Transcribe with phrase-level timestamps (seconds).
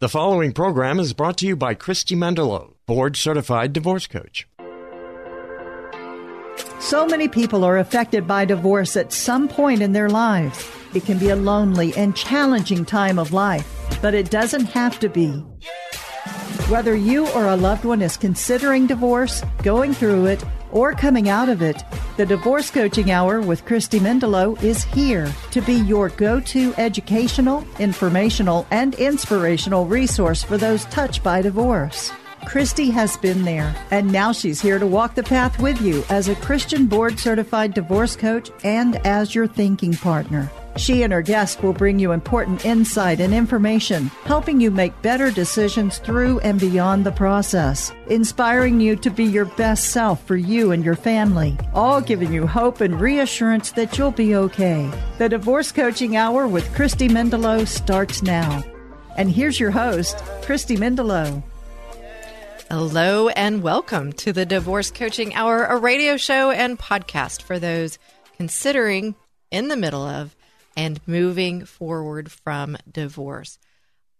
[0.00, 4.46] The following program is brought to you by Christy Mendelow, board certified divorce coach.
[6.78, 10.70] So many people are affected by divorce at some point in their lives.
[10.94, 13.66] It can be a lonely and challenging time of life,
[14.00, 15.44] but it doesn't have to be.
[16.68, 21.48] Whether you or a loved one is considering divorce, going through it, or coming out
[21.48, 21.82] of it,
[22.18, 27.64] the Divorce Coaching Hour with Christy Mendelow is here to be your go to educational,
[27.78, 32.12] informational, and inspirational resource for those touched by divorce.
[32.44, 36.28] Christy has been there, and now she's here to walk the path with you as
[36.28, 40.50] a Christian board certified divorce coach and as your thinking partner.
[40.76, 45.30] She and her guests will bring you important insight and information, helping you make better
[45.30, 50.70] decisions through and beyond the process, inspiring you to be your best self for you
[50.72, 54.90] and your family, all giving you hope and reassurance that you'll be okay.
[55.18, 58.62] The Divorce Coaching Hour with Christy Mendelow starts now.
[59.16, 61.42] And here's your host, Christy Mendelow.
[62.70, 67.98] Hello and welcome to the Divorce Coaching Hour, a radio show and podcast for those
[68.36, 69.14] considering
[69.50, 70.36] in the middle of
[70.78, 73.58] and moving forward from divorce.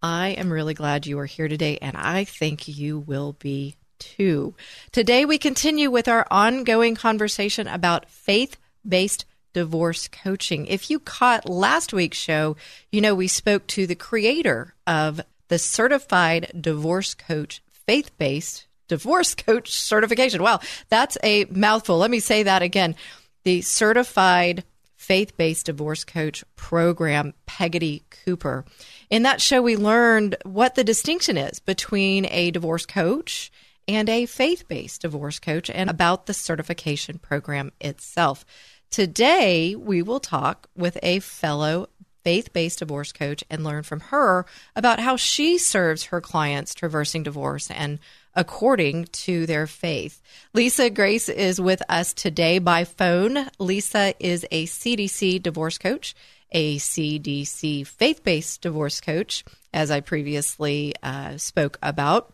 [0.03, 4.56] I am really glad you are here today, and I think you will be too.
[4.91, 10.67] Today, we continue with our ongoing conversation about faith based divorce coaching.
[10.67, 12.56] If you caught last week's show,
[12.91, 19.36] you know we spoke to the creator of the certified divorce coach faith based divorce
[19.36, 20.42] coach certification.
[20.42, 21.98] Wow, that's a mouthful.
[21.98, 22.97] Let me say that again.
[23.45, 24.64] The certified
[25.08, 28.67] faith based divorce coach program, Pegotty Cooper.
[29.08, 33.51] In that show, we learned what the distinction is between a divorce coach
[33.89, 38.45] and a faith based divorce coach and about the certification program itself.
[38.91, 41.89] Today, we will talk with a fellow
[42.23, 44.45] faith based divorce coach and learn from her
[44.77, 47.98] about how she serves her clients traversing divorce and
[48.39, 50.23] according to their faith.
[50.55, 53.49] Lisa Grace is with us today by phone.
[53.59, 56.15] Lisa is a CDC divorce coach,
[56.53, 59.45] a CDC faith based divorce coach,
[59.75, 62.33] as I previously uh, spoke about,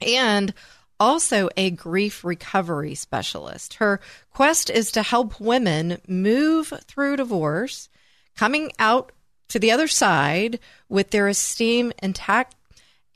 [0.00, 0.54] and
[1.00, 3.74] also a grief recovery specialist.
[3.74, 4.00] Her
[4.32, 7.88] quest is to help women move through divorce,
[8.36, 9.10] coming out
[9.48, 12.54] to the other side with their esteem intact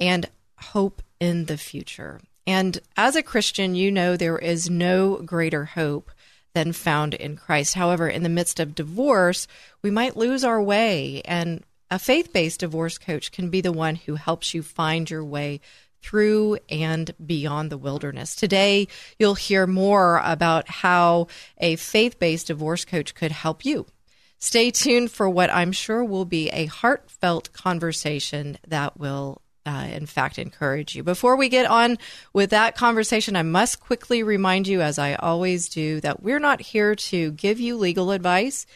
[0.00, 0.28] and
[0.58, 2.20] hope in the future.
[2.46, 6.10] And as a Christian, you know there is no greater hope
[6.54, 7.74] than found in Christ.
[7.74, 9.46] However, in the midst of divorce,
[9.82, 13.94] we might lose our way, and a faith based divorce coach can be the one
[13.94, 15.60] who helps you find your way
[16.02, 18.34] through and beyond the wilderness.
[18.34, 18.88] Today,
[19.18, 21.28] you'll hear more about how
[21.58, 23.86] a faith based divorce coach could help you.
[24.38, 30.06] Stay tuned for what I'm sure will be a heartfelt conversation that will uh, in
[30.06, 31.02] fact, encourage you.
[31.02, 31.98] Before we get on
[32.32, 36.60] with that conversation, I must quickly remind you, as I always do, that we're not
[36.60, 38.66] here to give you legal advice.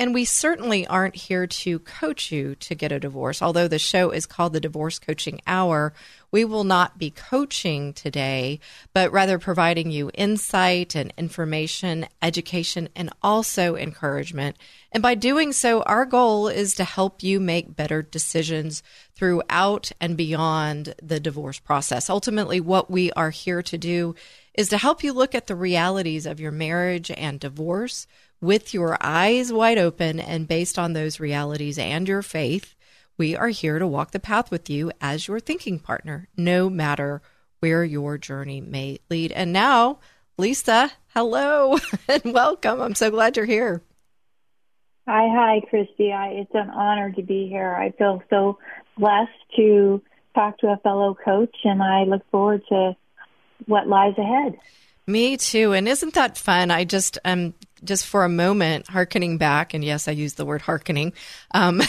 [0.00, 3.42] And we certainly aren't here to coach you to get a divorce.
[3.42, 5.92] Although the show is called the Divorce Coaching Hour,
[6.30, 8.60] we will not be coaching today,
[8.94, 14.56] but rather providing you insight and information, education, and also encouragement.
[14.90, 18.82] And by doing so, our goal is to help you make better decisions
[19.14, 22.08] throughout and beyond the divorce process.
[22.08, 24.14] Ultimately, what we are here to do
[24.54, 28.06] is to help you look at the realities of your marriage and divorce
[28.40, 32.74] with your eyes wide open and based on those realities and your faith.
[33.18, 37.20] We are here to walk the path with you as your thinking partner, no matter
[37.60, 39.32] where your journey may lead.
[39.32, 39.98] And now,
[40.38, 41.76] Lisa, hello
[42.08, 42.80] and welcome.
[42.80, 43.82] I'm so glad you're here.
[45.06, 46.12] Hi, hi, Christy.
[46.12, 47.74] I, it's an honor to be here.
[47.74, 48.58] I feel so
[48.96, 50.00] blessed to
[50.34, 52.96] talk to a fellow coach, and I look forward to
[53.66, 54.56] what lies ahead.
[55.06, 55.72] Me too.
[55.72, 56.70] And isn't that fun?
[56.70, 57.54] I just um
[57.84, 61.12] just for a moment harkening back, and yes, I use the word harkening,
[61.52, 61.80] um,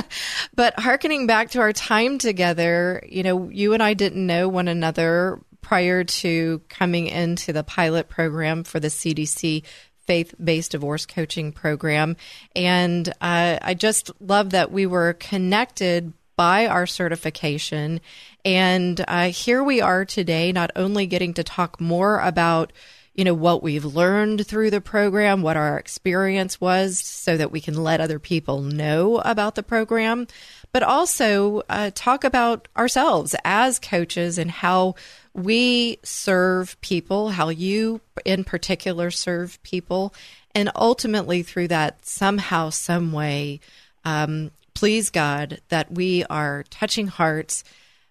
[0.54, 3.02] but harkening back to our time together.
[3.08, 8.08] You know, you and I didn't know one another prior to coming into the pilot
[8.08, 9.64] program for the CDC
[10.06, 12.16] faith based divorce coaching program.
[12.54, 18.00] And uh, I just love that we were connected by our certification.
[18.44, 22.72] And uh, here we are today, not only getting to talk more about
[23.14, 27.60] you know what we've learned through the program what our experience was so that we
[27.60, 30.26] can let other people know about the program.
[30.72, 34.96] But also uh, talk about ourselves as coaches and how
[35.32, 40.12] we serve people how you in particular serve people.
[40.54, 43.60] And ultimately through that somehow some way
[44.04, 47.64] um, please God that we are touching hearts,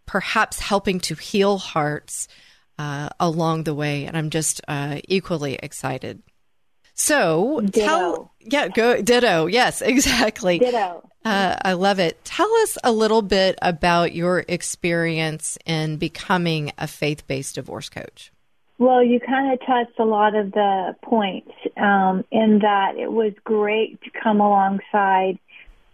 [0.06, 2.28] perhaps helping to heal hearts
[2.84, 4.06] uh, along the way.
[4.06, 6.22] And I'm just uh, equally excited.
[6.94, 7.86] So ditto.
[7.86, 9.48] tell, yeah, go ditto.
[9.48, 10.60] Yes, exactly.
[10.60, 11.10] Ditto.
[11.26, 12.24] Uh, I love it.
[12.26, 18.32] Tell us a little bit about your experience in becoming a faith based divorce coach.
[18.78, 23.32] Well, you kind of touched a lot of the points um, in that it was
[23.46, 25.40] great to come alongside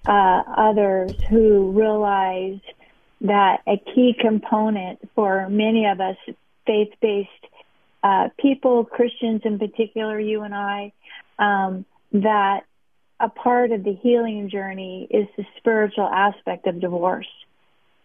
[0.08, 2.60] uh, others who realize
[3.22, 6.16] that a key component for many of us
[6.66, 7.30] faith based
[8.04, 10.94] uh, people, Christians in particular, you and I,
[11.38, 12.62] um, that
[13.20, 17.28] a part of the healing journey is the spiritual aspect of divorce.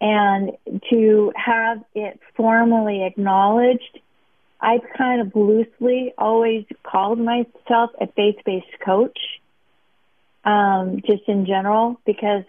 [0.01, 0.53] And
[0.91, 4.01] to have it formally acknowledged,
[4.61, 9.19] I've kind of loosely always called myself a faith based coach
[10.45, 12.45] um, just in general, because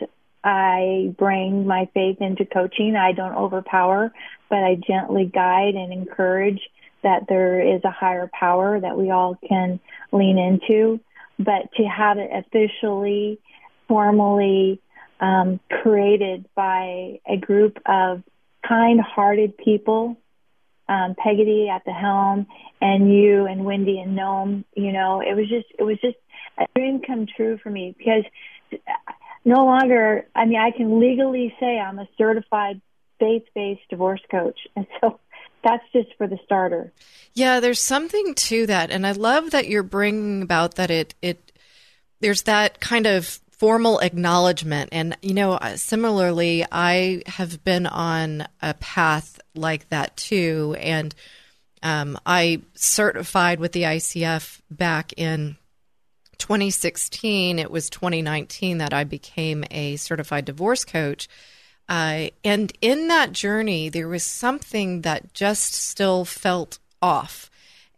[0.45, 2.95] I bring my faith into coaching.
[2.95, 4.13] I don't overpower,
[4.47, 6.61] but I gently guide and encourage
[7.01, 9.79] that there is a higher power that we all can
[10.11, 10.99] lean into.
[11.39, 13.39] But to have it officially,
[13.87, 14.79] formally
[15.19, 18.21] um, created by a group of
[18.67, 20.17] kind-hearted people,
[20.87, 22.45] um, Pegotty at the helm,
[22.81, 26.17] and you and Wendy and Noam, you know, it was just, it was just
[26.59, 28.23] a dream come true for me because
[29.45, 32.81] no longer, I mean, I can legally say I'm a certified
[33.19, 34.59] faith-based divorce coach.
[34.75, 35.19] And so
[35.63, 36.91] that's just for the starter.
[37.33, 38.91] Yeah, there's something to that.
[38.91, 41.51] And I love that you're bringing about that it, it,
[42.19, 44.89] there's that kind of formal acknowledgement.
[44.91, 50.75] And, you know, similarly, I have been on a path like that too.
[50.79, 51.15] And
[51.81, 55.55] um, I certified with the ICF back in
[56.37, 61.27] 2016, it was 2019 that I became a certified divorce coach.
[61.87, 67.49] Uh, and in that journey, there was something that just still felt off.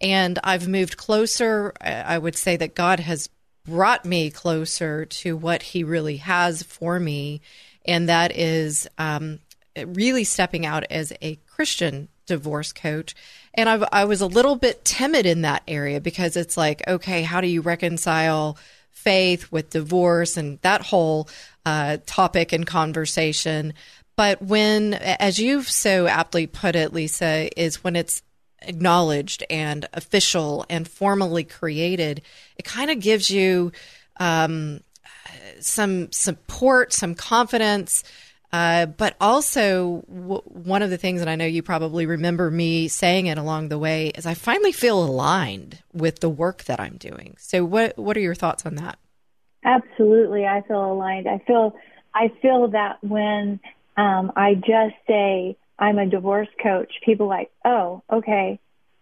[0.01, 1.73] And I've moved closer.
[1.81, 3.29] I would say that God has
[3.65, 7.41] brought me closer to what He really has for me.
[7.85, 9.39] And that is um,
[9.75, 13.15] really stepping out as a Christian divorce coach.
[13.57, 17.23] And I've, I was a little bit timid in that area because it's like, okay,
[17.23, 18.57] how do you reconcile
[18.91, 21.27] faith with divorce and that whole
[21.65, 23.73] uh, topic and conversation?
[24.15, 28.21] But when, as you've so aptly put it, Lisa, is when it's
[28.61, 32.21] acknowledged and official and formally created,
[32.57, 33.71] it kind of gives you
[34.19, 34.81] um,
[35.59, 38.03] some support, some confidence
[38.53, 42.87] uh, but also, w- one of the things, and I know you probably remember me
[42.87, 46.97] saying it along the way, is I finally feel aligned with the work that I'm
[46.97, 47.35] doing.
[47.39, 48.99] So, what what are your thoughts on that?
[49.65, 51.27] Absolutely, I feel aligned.
[51.27, 51.75] I feel
[52.13, 53.59] I feel that when
[53.97, 58.59] um, I just say I'm a divorce coach, people like, oh, okay,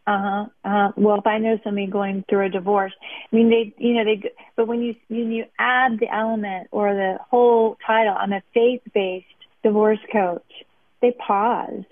[0.08, 0.46] uh huh.
[0.64, 0.92] Uh-huh.
[0.98, 2.94] Well, if I know somebody going through a divorce,
[3.32, 4.32] I mean, they, you know, they.
[4.56, 8.82] But when you when you add the element or the whole title, I'm a faith
[8.94, 9.26] based
[9.66, 10.52] divorce coach,
[11.02, 11.84] they pause.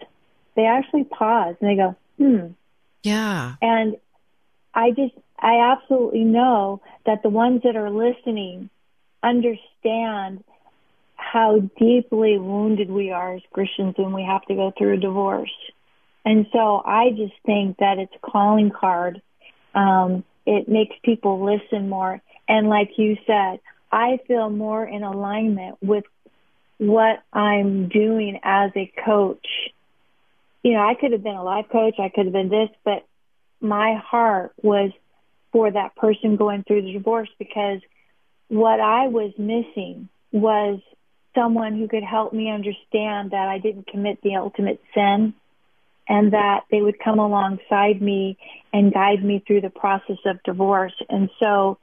[0.56, 2.53] They actually pause and they go, hmm.
[3.01, 3.56] Yeah.
[3.62, 3.98] And
[4.74, 8.70] I just, I absolutely know that the ones that are listening
[9.24, 10.44] understand
[11.15, 15.51] how deeply wounded we are as Christians when we have to go through a divorce.
[16.25, 19.22] And so I just think that it's a calling card.
[19.74, 22.22] Um, it makes people listen more.
[22.48, 23.60] And like you said,
[23.92, 26.03] I feel more in alignment with
[26.77, 29.48] what I'm doing as a coach.
[30.63, 33.06] You know, I could have been a life coach, I could have been this, but
[33.62, 34.92] my heart was
[35.51, 37.80] for that person going through the divorce because
[38.48, 40.80] what I was missing was
[41.36, 45.34] someone who could help me understand that I didn't commit the ultimate sin
[46.08, 48.38] and that they would come alongside me
[48.74, 50.94] and guide me through the process of divorce.
[51.10, 51.77] And so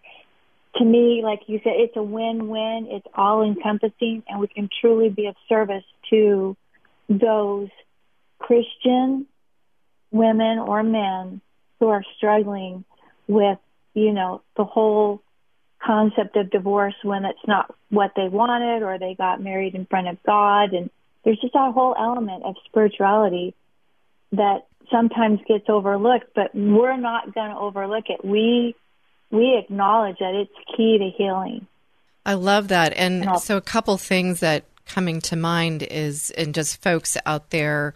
[0.77, 2.89] to me, like you said, it's a win-win.
[2.91, 6.57] It's all encompassing and we can truly be of service to
[7.09, 7.69] those
[8.39, 9.27] Christian
[10.11, 11.41] women or men
[11.79, 12.85] who are struggling
[13.27, 13.59] with,
[13.95, 15.23] you know, the whole
[15.85, 20.09] concept of divorce when it's not what they wanted or they got married in front
[20.09, 20.73] of God.
[20.73, 20.91] And
[21.25, 23.55] there's just that whole element of spirituality
[24.33, 28.25] that sometimes gets overlooked, but we're not going to overlook it.
[28.25, 28.77] We,
[29.31, 31.67] we acknowledge that it's key to healing.
[32.27, 32.93] I love that.
[32.97, 37.95] And so a couple things that coming to mind is, and just folks out there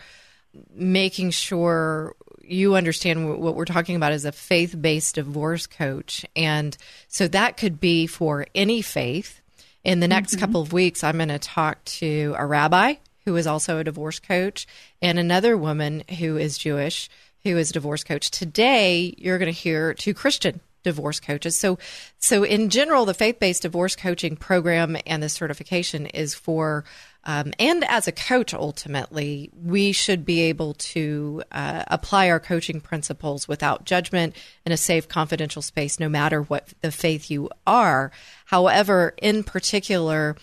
[0.74, 6.24] making sure you understand what we're talking about is a faith based divorce coach.
[6.36, 6.76] And
[7.08, 9.40] so that could be for any faith.
[9.82, 10.40] In the next mm-hmm.
[10.40, 14.18] couple of weeks, I'm going to talk to a rabbi who is also a divorce
[14.18, 14.66] coach
[15.02, 17.10] and another woman who is Jewish
[17.42, 18.30] who is a divorce coach.
[18.30, 21.58] Today, you're going to hear two Christian divorce coaches.
[21.58, 21.78] So,
[22.18, 26.84] so in general, the faith based divorce coaching program and the certification is for
[27.26, 32.80] um, and as a coach, ultimately, we should be able to uh, apply our coaching
[32.80, 34.36] principles without judgment
[34.66, 38.12] in a safe, confidential space, no matter what the faith you are.
[38.46, 40.36] However, in particular,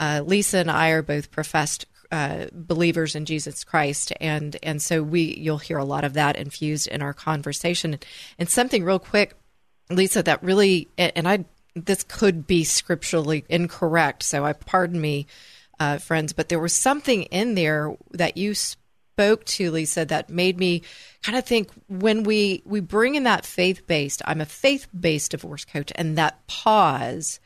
[0.00, 5.02] uh, Lisa and I are both professed uh, believers in Jesus Christ, and and so
[5.02, 7.98] we you'll hear a lot of that infused in our conversation.
[8.38, 9.34] And something real quick,
[9.90, 15.26] Lisa, that really and I this could be scripturally incorrect, so I pardon me
[15.80, 20.58] uh, friends, but there was something in there that you spoke to, Lisa, that made
[20.58, 20.82] me
[21.22, 24.22] kind of think when we we bring in that faith based.
[24.24, 27.40] I'm a faith based divorce coach, and that pause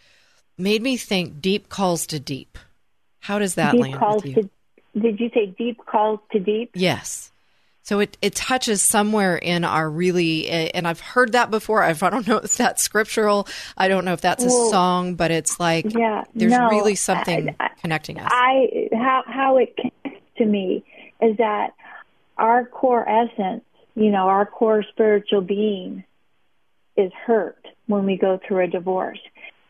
[0.57, 2.59] made me think deep calls to deep.
[3.21, 4.43] How does that deep land calls with you?
[4.43, 6.71] To, did you say deep calls to deep?
[6.75, 7.33] Yes.
[7.89, 11.83] So it, it touches somewhere in our really, eh, and I've heard that before.
[11.83, 13.49] I don't know if that's scriptural.
[13.79, 16.95] I don't know if that's well, a song, but it's like yeah, there's no, really
[16.97, 18.29] something I, connecting us.
[18.31, 20.85] I how how it connects to me
[21.23, 21.71] is that
[22.37, 23.65] our core essence,
[23.95, 26.05] you know, our core spiritual being,
[26.95, 29.21] is hurt when we go through a divorce,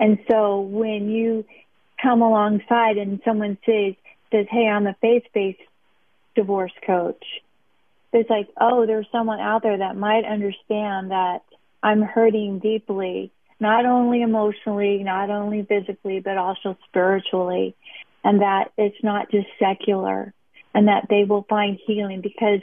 [0.00, 1.44] and so when you
[2.02, 3.94] come alongside and someone says
[4.32, 5.60] says, "Hey, I'm a faith-based
[6.34, 7.24] divorce coach."
[8.12, 11.40] It's like, oh, there's someone out there that might understand that
[11.82, 17.74] I'm hurting deeply, not only emotionally, not only physically, but also spiritually,
[18.24, 20.32] and that it's not just secular,
[20.74, 22.60] and that they will find healing because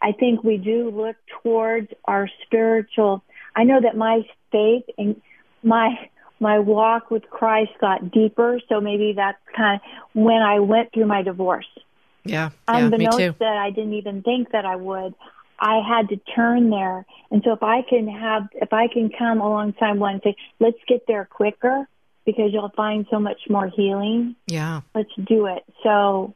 [0.00, 3.22] I think we do look towards our spiritual.
[3.54, 5.20] I know that my faith and
[5.62, 6.08] my
[6.40, 11.06] my walk with Christ got deeper, so maybe that's kind of when I went through
[11.06, 11.68] my divorce
[12.24, 15.14] yeah, unbeknownst yeah, that I didn't even think that I would.
[15.58, 19.40] I had to turn there, and so if I can have, if I can come
[19.40, 21.86] alongside one and say, "Let's get there quicker,"
[22.24, 24.36] because you'll find so much more healing.
[24.46, 25.64] Yeah, let's do it.
[25.82, 26.34] So,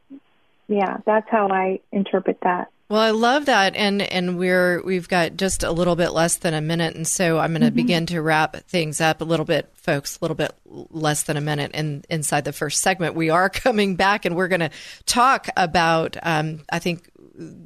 [0.68, 2.70] yeah, that's how I interpret that.
[2.88, 6.54] Well, I love that, and and we're we've got just a little bit less than
[6.54, 7.74] a minute, and so I'm going to mm-hmm.
[7.74, 10.16] begin to wrap things up a little bit, folks.
[10.16, 13.48] A little bit less than a minute, and in, inside the first segment, we are
[13.50, 14.70] coming back, and we're going to
[15.04, 16.16] talk about.
[16.22, 17.10] Um, I think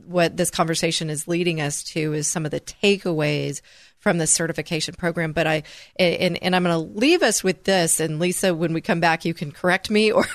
[0.07, 3.61] what this conversation is leading us to is some of the takeaways
[4.01, 5.33] from the certification program.
[5.33, 5.63] But I
[5.97, 8.01] and, and I'm going to leave us with this.
[8.01, 10.27] And Lisa, when we come back, you can correct me or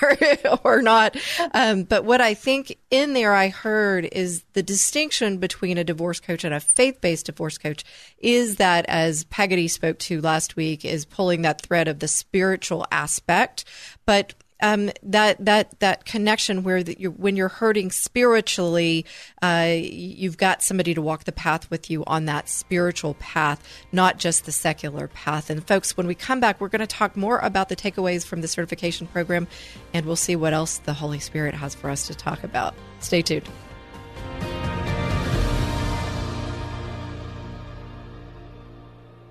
[0.64, 1.16] or not.
[1.52, 6.20] Um, but what I think in there I heard is the distinction between a divorce
[6.20, 7.84] coach and a faith based divorce coach
[8.18, 12.86] is that as Peggy spoke to last week is pulling that thread of the spiritual
[12.90, 13.64] aspect,
[14.06, 19.04] but um, that that that connection where that you're, when you're hurting spiritually,
[19.42, 24.18] uh, you've got somebody to walk the path with you on that spiritual path, not
[24.18, 25.50] just the secular path.
[25.50, 28.40] And folks, when we come back, we're going to talk more about the takeaways from
[28.40, 29.46] the certification program,
[29.92, 32.74] and we'll see what else the Holy Spirit has for us to talk about.
[33.00, 33.48] Stay tuned.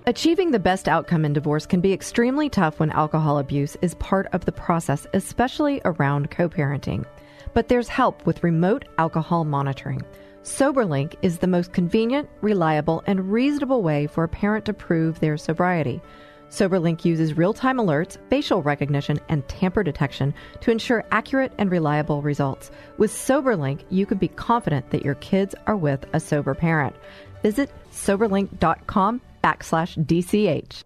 [0.08, 4.28] Achieving the best outcome in divorce can be extremely tough when alcohol abuse is part
[4.32, 7.04] of the process, especially around co parenting.
[7.54, 10.02] But there's help with remote alcohol monitoring.
[10.44, 15.36] SoberLink is the most convenient, reliable, and reasonable way for a parent to prove their
[15.36, 16.00] sobriety.
[16.50, 22.22] SoberLink uses real time alerts, facial recognition, and tamper detection to ensure accurate and reliable
[22.22, 22.70] results.
[22.96, 26.94] With SoberLink, you can be confident that your kids are with a sober parent.
[27.42, 30.85] Visit Soberlink.com backslash DCH.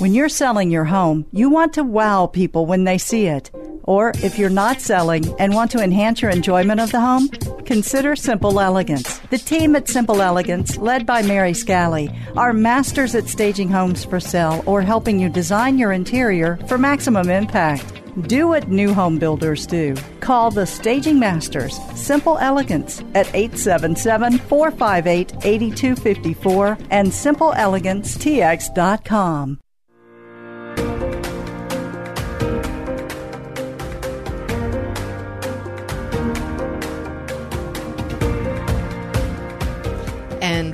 [0.00, 3.50] When you're selling your home, you want to wow people when they see it.
[3.84, 7.28] Or if you're not selling and want to enhance your enjoyment of the home,
[7.64, 9.20] consider Simple Elegance.
[9.30, 14.20] The team at Simple Elegance, led by Mary Scally, are masters at staging homes for
[14.20, 17.94] sale or helping you design your interior for maximum impact.
[18.28, 19.94] Do what new home builders do.
[20.20, 29.58] Call the Staging Masters, Simple Elegance, at 877 458 8254 and SimpleEleganceTX.com.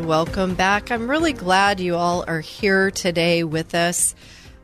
[0.06, 0.92] Welcome back.
[0.92, 4.14] I'm really glad you all are here today with us.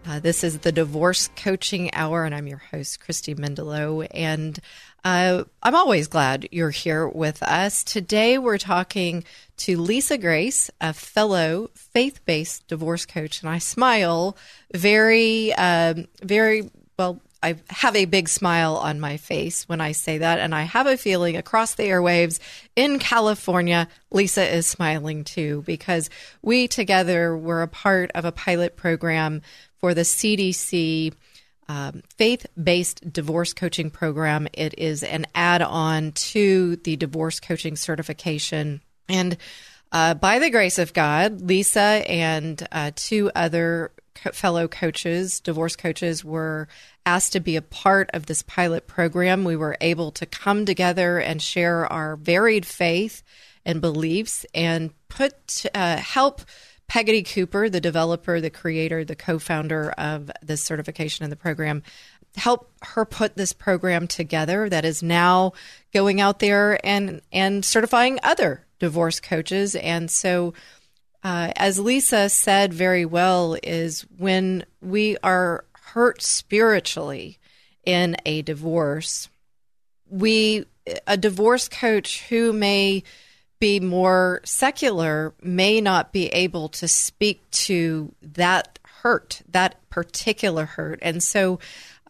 [0.07, 4.07] Uh, this is the Divorce Coaching Hour, and I'm your host, Christy Mendelow.
[4.13, 4.57] And
[5.05, 7.83] uh, I'm always glad you're here with us.
[7.83, 9.25] Today, we're talking
[9.57, 13.43] to Lisa Grace, a fellow faith based divorce coach.
[13.43, 14.37] And I smile
[14.73, 17.21] very, um, very well.
[17.43, 20.39] I have a big smile on my face when I say that.
[20.39, 22.39] And I have a feeling across the airwaves
[22.77, 26.09] in California, Lisa is smiling too, because
[26.43, 29.43] we together were a part of a pilot program
[29.79, 31.13] for the CDC
[31.69, 34.47] um, faith based divorce coaching program.
[34.53, 38.81] It is an add on to the divorce coaching certification.
[39.09, 39.37] And
[39.91, 43.93] uh, by the grace of God, Lisa and uh, two other
[44.33, 46.69] fellow coaches, divorce coaches, were
[47.05, 49.45] asked to be a part of this pilot program.
[49.45, 53.23] We were able to come together and share our varied faith
[53.65, 56.43] and beliefs and put uh, help
[56.89, 61.83] Pegotty Cooper, the developer, the creator, the co founder of this certification and the program,
[62.37, 65.53] help her put this program together that is now
[65.93, 69.75] going out there and, and certifying other divorce coaches.
[69.75, 70.55] And so,
[71.23, 77.39] uh, as Lisa said very well, is when we are hurt spiritually
[77.85, 79.29] in a divorce,
[80.09, 80.65] we,
[81.07, 83.03] a divorce coach who may
[83.61, 90.99] be more secular may not be able to speak to that hurt, that particular hurt.
[91.03, 91.61] And so,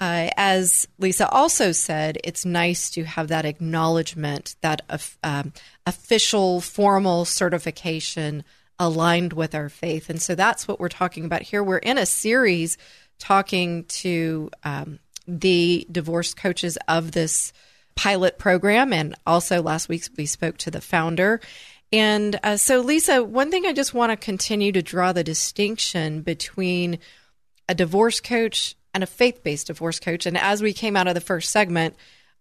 [0.01, 4.83] uh, as Lisa also said, it's nice to have that acknowledgement, that
[5.23, 5.53] um,
[5.87, 8.45] official, formal certification
[8.83, 10.11] aligned with our faith.
[10.11, 11.63] And so that's what we're talking about here.
[11.63, 12.77] We're in a series
[13.21, 17.53] talking to um, the divorce coaches of this
[17.95, 18.93] pilot program.
[18.93, 21.41] And also last week we spoke to the founder.
[21.93, 26.23] And uh, so, Lisa, one thing I just want to continue to draw the distinction
[26.23, 26.99] between
[27.69, 30.27] a divorce coach and a faith based divorce coach.
[30.27, 31.95] And as we came out of the first segment,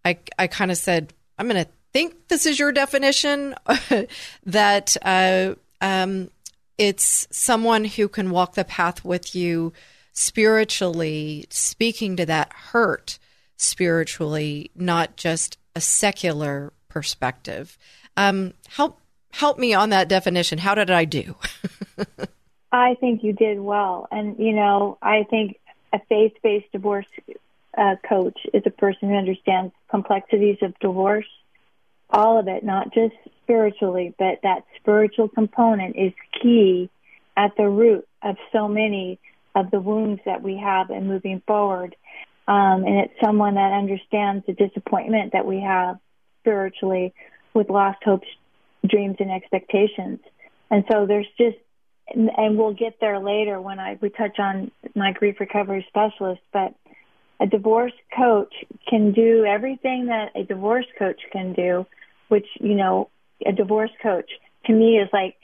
[0.04, 3.54] I, I kind of said, I'm going to think this is your definition
[4.46, 6.30] that uh, um,
[6.78, 9.74] it's someone who can walk the path with you
[10.14, 13.20] spiritually, speaking to that hurt
[13.58, 17.78] spiritually, not just a secular perspective.
[18.18, 19.00] Um, help
[19.32, 20.60] help me on that definition.
[20.60, 21.36] How did I do?
[22.72, 25.60] I think you did well, and you know, I think
[25.94, 27.08] a faith-based divorce
[27.78, 31.28] uh, coach is a person who understands complexities of divorce,
[32.10, 33.16] all of it, not just
[33.52, 36.90] spiritually, but that spiritual component is key
[37.36, 39.20] at the root of so many
[39.56, 41.96] of the wounds that we have in moving forward.
[42.48, 45.98] Um, and it's someone that understands the disappointment that we have
[46.40, 47.14] spiritually
[47.54, 48.28] with lost hopes,
[48.88, 50.20] dreams, and expectations.
[50.70, 51.58] And so there's just,
[52.14, 56.42] and, and we'll get there later when I we touch on my grief recovery specialist,
[56.54, 56.74] but
[57.42, 58.54] a divorce coach
[58.88, 61.86] can do everything that a divorce coach can do,
[62.30, 63.10] which you know,
[63.46, 64.30] a divorce coach
[64.66, 65.36] to me is like,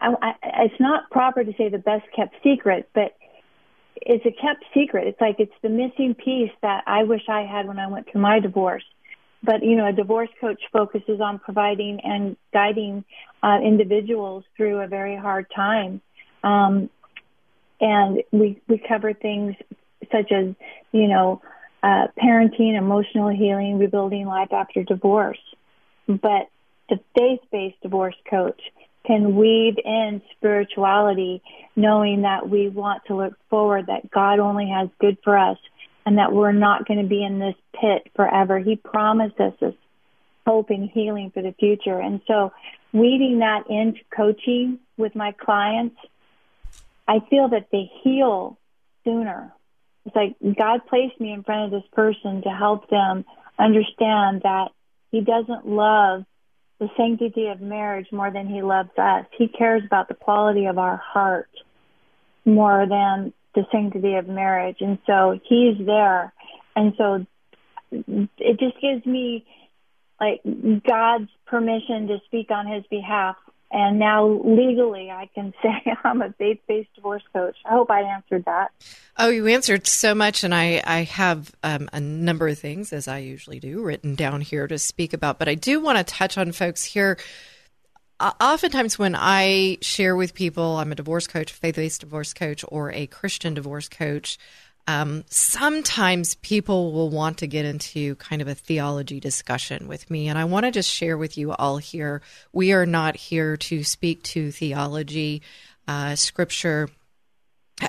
[0.00, 3.16] I, I, it's not proper to say the best kept secret, but
[3.96, 5.06] it's a kept secret.
[5.06, 8.20] It's like it's the missing piece that I wish I had when I went through
[8.20, 8.84] my divorce.
[9.42, 13.04] But you know, a divorce coach focuses on providing and guiding
[13.42, 16.00] uh, individuals through a very hard time.
[16.42, 16.90] Um,
[17.80, 19.54] and we we cover things
[20.10, 20.54] such as
[20.92, 21.42] you know
[21.82, 25.40] uh, parenting, emotional healing, rebuilding life after divorce.
[26.06, 26.48] But
[26.88, 28.60] the faith-based divorce coach
[29.06, 31.42] can weave in spirituality,
[31.76, 35.58] knowing that we want to look forward, that God only has good for us,
[36.06, 38.58] and that we're not going to be in this pit forever.
[38.58, 39.74] He promises us this
[40.46, 41.98] hope and healing for the future.
[41.98, 42.52] And so,
[42.92, 45.96] weaving that into coaching with my clients,
[47.08, 48.58] I feel that they heal
[49.04, 49.52] sooner.
[50.06, 53.24] It's like God placed me in front of this person to help them
[53.58, 54.68] understand that
[55.10, 56.24] He doesn't love
[56.78, 59.26] the sanctity of marriage more than He loves us.
[59.36, 61.48] He cares about the quality of our heart
[62.44, 64.78] more than the sanctity of marriage.
[64.80, 66.32] And so He's there.
[66.76, 67.26] And so
[67.90, 69.46] it just gives me
[70.20, 70.42] like
[70.86, 73.36] God's permission to speak on his behalf.
[73.76, 77.56] And now legally, I can say I'm a faith based divorce coach.
[77.66, 78.70] I hope I answered that.
[79.18, 80.44] Oh, you answered so much.
[80.44, 84.42] And I, I have um, a number of things, as I usually do, written down
[84.42, 85.40] here to speak about.
[85.40, 87.18] But I do want to touch on folks here.
[88.20, 92.92] oftentimes, when I share with people, I'm a divorce coach, faith based divorce coach, or
[92.92, 94.38] a Christian divorce coach.
[94.86, 100.28] Um, sometimes people will want to get into kind of a theology discussion with me,
[100.28, 102.20] and I want to just share with you all here.
[102.52, 105.42] We are not here to speak to theology,
[105.88, 106.90] uh, scripture,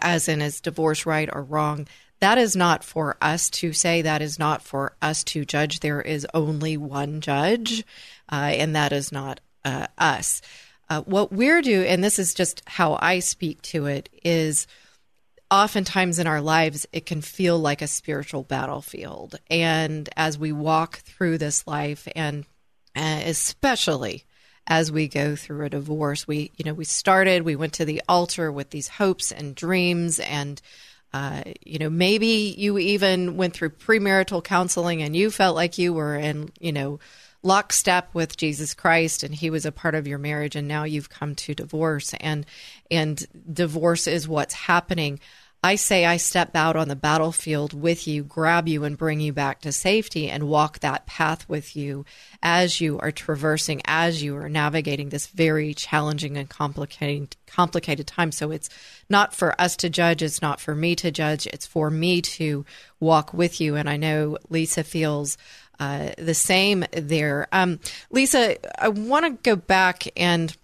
[0.01, 1.87] as in is divorce right or wrong.
[2.19, 4.01] That is not for us to say.
[4.01, 5.81] That is not for us to judge.
[5.81, 7.83] There is only one judge,
[8.31, 10.41] uh, and that is not uh, us.
[10.89, 14.65] Uh, what we're doing, and this is just how I speak to it, is
[15.51, 19.39] oftentimes in our lives, it can feel like a spiritual battlefield.
[19.49, 22.45] And as we walk through this life, and
[22.95, 24.23] especially
[24.67, 28.01] as we go through a divorce, we, you know, we started, we went to the
[28.09, 30.61] altar with these hopes and dreams and
[31.15, 35.93] uh, you know, maybe you even went through premarital counseling and you felt like you
[35.93, 36.99] were in, you know,
[37.45, 41.09] lockstep with Jesus Christ and he was a part of your marriage and now you've
[41.09, 42.45] come to divorce and
[42.89, 45.19] and divorce is what's happening.
[45.63, 49.33] I say I step out on the battlefield with you, grab you and bring you
[49.33, 52.05] back to safety and walk that path with you
[52.43, 58.31] as you are traversing as you are navigating this very challenging and complicated complicated time.
[58.31, 58.69] So it's
[59.09, 62.63] not for us to judge, it's not for me to judge, it's for me to
[62.99, 65.35] walk with you and I know Lisa feels
[65.79, 67.47] uh, the same there.
[67.51, 70.55] Um, Lisa, I want to go back and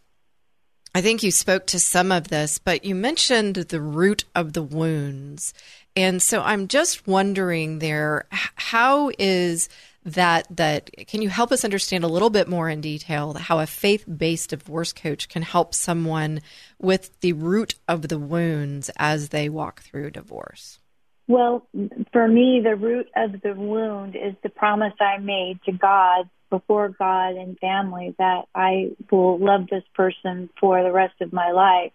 [0.93, 4.63] I think you spoke to some of this, but you mentioned the root of the
[4.63, 5.53] wounds.
[5.95, 9.69] And so I'm just wondering there, how is
[10.03, 13.67] that that can you help us understand a little bit more in detail how a
[13.67, 16.41] faith-based divorce coach can help someone
[16.79, 20.80] with the root of the wounds as they walk through divorce?
[21.27, 21.65] Well,
[22.11, 26.89] for me, the root of the wound is the promise I made to God before
[26.89, 31.93] God and family that I will love this person for the rest of my life,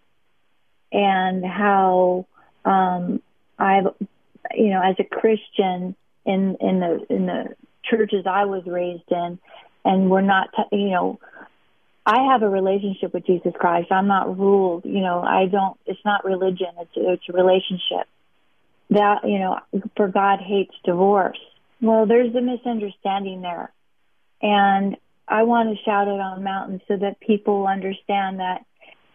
[0.91, 2.25] and how
[2.65, 3.21] um,
[3.59, 3.87] I've,
[4.55, 9.37] you know, as a Christian in in the in the churches I was raised in,
[9.85, 11.19] and we're not, t- you know.
[12.09, 13.91] I have a relationship with Jesus Christ.
[13.91, 18.07] I'm not ruled, you know, I don't, it's not religion, it's, it's a relationship
[18.89, 19.59] that, you know,
[19.95, 21.39] for God hates divorce.
[21.81, 23.71] Well, there's a misunderstanding there.
[24.41, 24.97] And
[25.27, 28.65] I want to shout it on mountains so that people understand that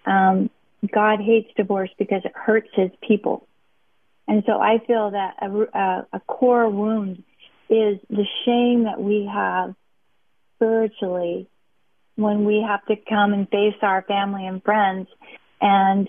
[0.05, 0.51] um,
[0.93, 3.47] God hates divorce because it hurts his people.
[4.29, 7.23] And so I feel that a, a, a core wound
[7.69, 9.75] is the shame that we have
[10.57, 11.49] spiritually
[12.17, 15.09] when we have to come and face our family and friends
[15.61, 16.09] and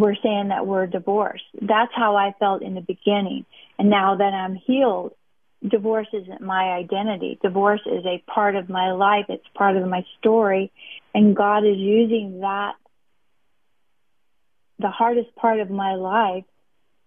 [0.00, 1.44] we're saying that we're divorced.
[1.60, 3.46] That's how I felt in the beginning.
[3.78, 5.12] And now that I'm healed,
[5.66, 7.38] divorce isn't my identity.
[7.42, 9.26] Divorce is a part of my life.
[9.28, 10.70] It's part of my story.
[11.14, 12.74] And God is using that,
[14.78, 16.44] the hardest part of my life,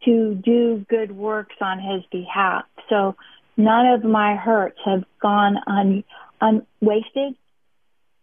[0.05, 2.65] to do good works on His behalf.
[2.89, 3.15] So
[3.55, 6.03] none of my hurts have gone un,
[6.41, 7.35] unwasted.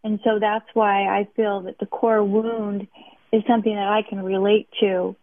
[0.02, 2.88] And so that's why I feel that the core wound
[3.36, 5.16] is something that I can relate to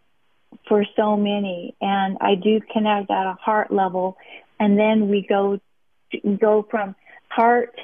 [0.68, 1.76] for so many.
[1.82, 4.18] And I do connect at a heart level.
[4.60, 5.60] And then we go,
[6.40, 6.96] go from
[7.30, 7.76] heart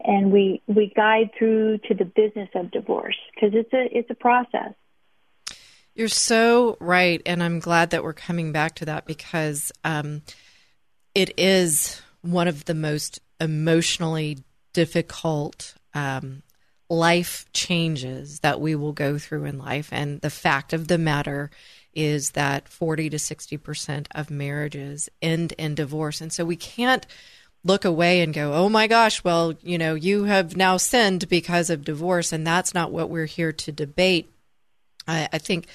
[0.00, 4.14] and we, we guide through to the business of divorce because it's a, it's a
[4.14, 4.74] process.
[5.94, 7.22] You're so right.
[7.24, 10.22] And I'm glad that we're coming back to that because um,
[11.14, 14.38] it is one of the most emotionally
[14.72, 16.42] difficult um,
[16.94, 19.88] life changes that we will go through in life.
[19.92, 21.50] And the fact of the matter
[21.94, 26.20] is that 40 to 60% of marriages end in divorce.
[26.20, 27.06] And so we can't
[27.64, 31.70] look away and go, oh my gosh, well, you know, you have now sinned because
[31.70, 32.32] of divorce.
[32.32, 34.30] And that's not what we're here to debate.
[35.08, 35.66] I, I think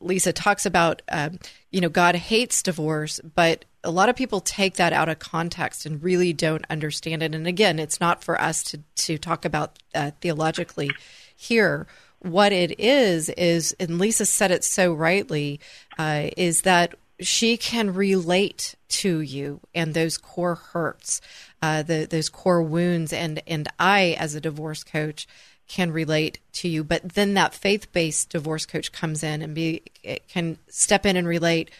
[0.00, 1.38] Lisa talks about, um,
[1.70, 5.86] you know, God hates divorce, but a lot of people take that out of context
[5.86, 7.34] and really don't understand it.
[7.34, 10.90] And again, it's not for us to, to talk about uh, theologically
[11.34, 11.86] here.
[12.20, 15.58] What it is, is, and Lisa said it so rightly,
[15.98, 21.20] uh, is that she can relate to you and those core hurts,
[21.60, 23.12] uh, the, those core wounds.
[23.12, 25.26] And, and I, as a divorce coach,
[25.68, 26.84] can relate to you.
[26.84, 29.82] But then that faith based divorce coach comes in and be
[30.28, 31.70] can step in and relate.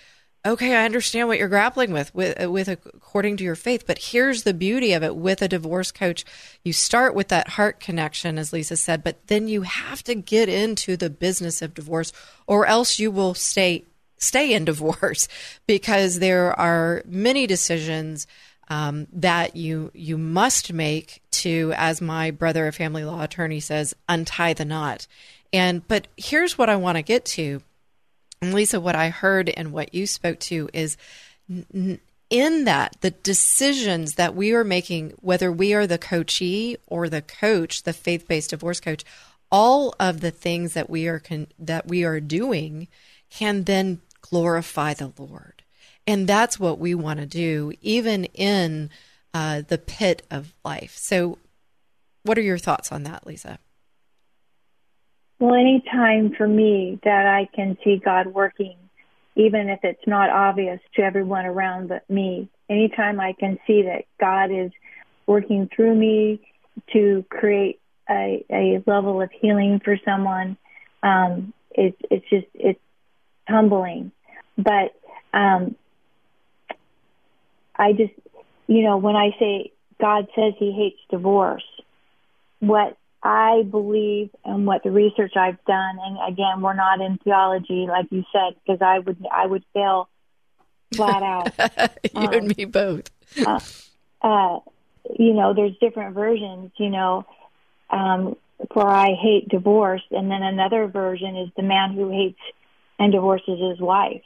[0.45, 3.85] Okay, I understand what you're grappling with, with with according to your faith.
[3.87, 6.25] But here's the beauty of it: with a divorce coach,
[6.65, 10.49] you start with that heart connection, as Lisa said, but then you have to get
[10.49, 12.13] into the business of divorce,
[12.47, 13.85] or else you will stay
[14.23, 15.29] stay in divorce
[15.67, 18.27] because there are many decisions
[18.69, 23.95] um, that you you must make to, as my brother, a family law attorney, says,
[24.09, 25.07] untie the knot.
[25.53, 27.63] And but here's what I want to get to,
[28.41, 30.97] and Lisa, what I heard and what you spoke to is.
[31.51, 37.11] N- in that, the decisions that we are making, whether we are the coachee or
[37.11, 39.05] the coach, the faith-based divorce coach,
[39.51, 42.89] all of the things that we are con- that we are doing
[43.29, 45.62] can then glorify the Lord.
[46.07, 48.91] And that's what we want to do, even in
[49.33, 50.97] uh, the pit of life.
[50.97, 51.39] So,
[52.25, 53.59] what are your thoughts on that, Lisa?
[55.39, 58.77] Well, any time for me that I can see God working,
[59.35, 64.05] even if it's not obvious to everyone around but me, anytime I can see that
[64.21, 64.71] God is
[65.27, 66.41] working through me
[66.93, 70.57] to create a, a level of healing for someone,
[71.03, 72.81] um, it's it's just it's
[73.49, 74.13] humbling.
[74.57, 74.95] But
[75.33, 75.75] um,
[77.77, 78.13] I just,
[78.67, 81.65] you know, when I say God says he hates divorce,
[82.61, 87.87] what I believe and what the research I've done, and again, we're not in theology,
[87.89, 90.09] like you said, because I would, I would fail
[90.95, 91.53] flat out.
[92.15, 93.11] you um, and me both.
[93.47, 93.61] uh,
[94.23, 94.59] uh,
[95.19, 97.25] you know, there's different versions, you know,
[97.91, 98.37] um,
[98.73, 102.41] for I hate divorce, and then another version is the man who hates
[102.99, 104.23] and divorces his wife.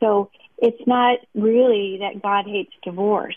[0.00, 3.36] So it's not really that God hates divorce.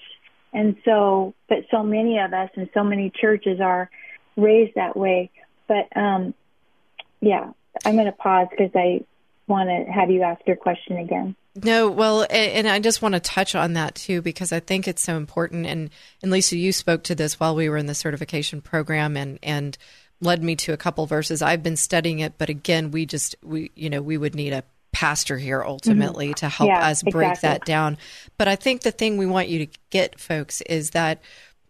[0.53, 3.89] And so, but so many of us and so many churches are
[4.37, 5.31] raised that way.
[5.67, 6.33] But, um,
[7.21, 7.51] yeah,
[7.85, 9.03] I'm going to pause because I
[9.47, 11.35] want to have you ask your question again.
[11.55, 15.03] No, well, and I just want to touch on that too because I think it's
[15.03, 15.67] so important.
[15.67, 15.91] And
[16.23, 19.77] and Lisa, you spoke to this while we were in the certification program, and and
[20.19, 21.43] led me to a couple verses.
[21.43, 24.63] I've been studying it, but again, we just we you know we would need a
[24.93, 26.45] pastor here ultimately mm-hmm.
[26.45, 27.49] to help yeah, us break exactly.
[27.49, 27.97] that down.
[28.37, 31.21] But I think the thing we want you to get, folks, is that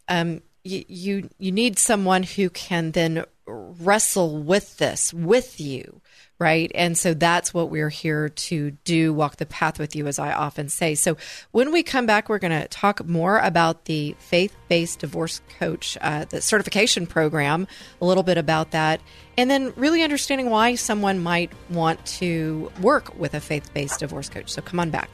[0.08, 6.02] um, you, you you need someone who can then wrestle with this with you
[6.44, 6.70] right?
[6.76, 10.34] And so that's what we're here to do, walk the path with you, as I
[10.34, 10.94] often say.
[10.94, 11.16] So
[11.52, 15.98] when we come back, we're going to talk more about the faith based divorce coach,
[16.02, 17.66] uh, the certification program,
[18.02, 19.00] a little bit about that,
[19.38, 24.28] and then really understanding why someone might want to work with a faith based divorce
[24.28, 24.50] coach.
[24.52, 25.10] So come on back.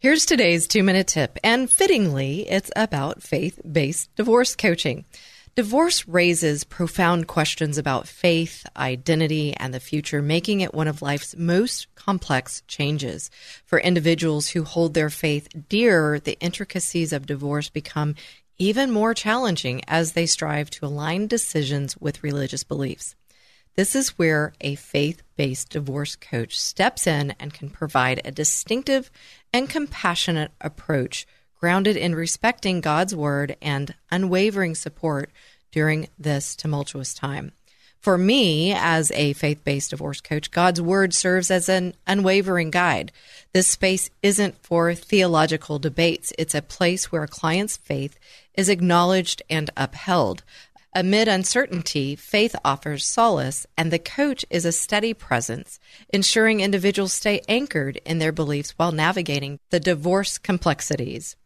[0.00, 5.04] Here's today's two minute tip, and fittingly, it's about faith based divorce coaching.
[5.56, 11.34] Divorce raises profound questions about faith, identity, and the future, making it one of life's
[11.36, 13.28] most complex changes.
[13.64, 18.14] For individuals who hold their faith dear, the intricacies of divorce become
[18.56, 23.16] even more challenging as they strive to align decisions with religious beliefs.
[23.78, 29.08] This is where a faith based divorce coach steps in and can provide a distinctive
[29.52, 31.26] and compassionate approach
[31.58, 35.30] grounded in respecting God's word and unwavering support
[35.72, 37.52] during this tumultuous time.
[38.00, 43.10] For me, as a faith based divorce coach, God's word serves as an unwavering guide.
[43.52, 48.16] This space isn't for theological debates, it's a place where a client's faith
[48.54, 50.44] is acknowledged and upheld.
[50.94, 57.42] Amid uncertainty, faith offers solace, and the coach is a steady presence, ensuring individuals stay
[57.46, 61.36] anchored in their beliefs while navigating the divorce complexities.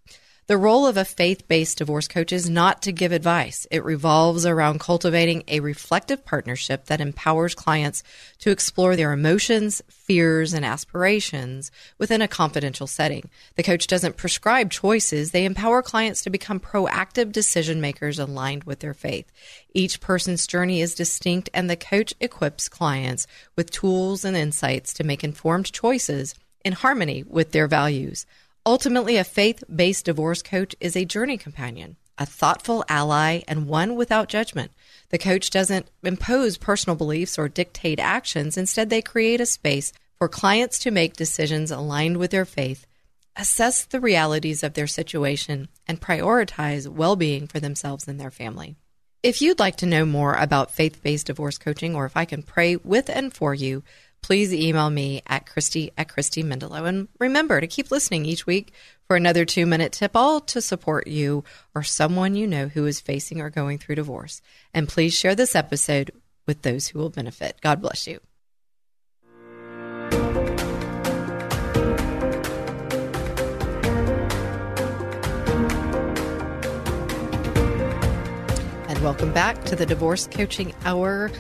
[0.49, 3.65] The role of a faith based divorce coach is not to give advice.
[3.71, 8.03] It revolves around cultivating a reflective partnership that empowers clients
[8.41, 13.31] to explore their emotions, fears, and aspirations within a confidential setting.
[13.55, 18.81] The coach doesn't prescribe choices, they empower clients to become proactive decision makers aligned with
[18.81, 19.31] their faith.
[19.73, 25.05] Each person's journey is distinct, and the coach equips clients with tools and insights to
[25.05, 28.27] make informed choices in harmony with their values.
[28.65, 33.97] Ultimately, a faith based divorce coach is a journey companion, a thoughtful ally, and one
[33.97, 34.71] without judgment.
[35.09, 38.57] The coach doesn't impose personal beliefs or dictate actions.
[38.57, 42.87] Instead, they create a space for clients to make decisions aligned with their faith,
[43.35, 48.77] assess the realities of their situation, and prioritize well being for themselves and their family.
[49.25, 52.45] If you'd like to know more about faith based divorce coaching or if I can
[52.45, 53.83] pray with and for you,
[54.23, 56.87] please email me at Christy at Christy Mendelow.
[56.87, 58.73] And remember to keep listening each week
[59.07, 63.01] for another two minute tip, all to support you or someone you know who is
[63.01, 64.41] facing or going through divorce.
[64.73, 66.13] And please share this episode
[66.47, 67.61] with those who will benefit.
[67.61, 68.21] God bless you.
[78.89, 81.31] And welcome back to the Divorce Coaching Hour.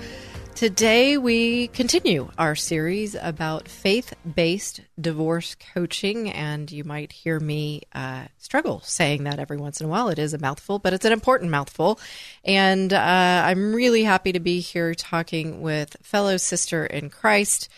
[0.54, 7.82] Today, we continue our series about faith based divorce coaching, and you might hear me
[7.94, 10.08] uh, struggle saying that every once in a while.
[10.08, 11.98] It is a mouthful, but it's an important mouthful.
[12.44, 17.68] And uh, I'm really happy to be here talking with fellow sister in Christ,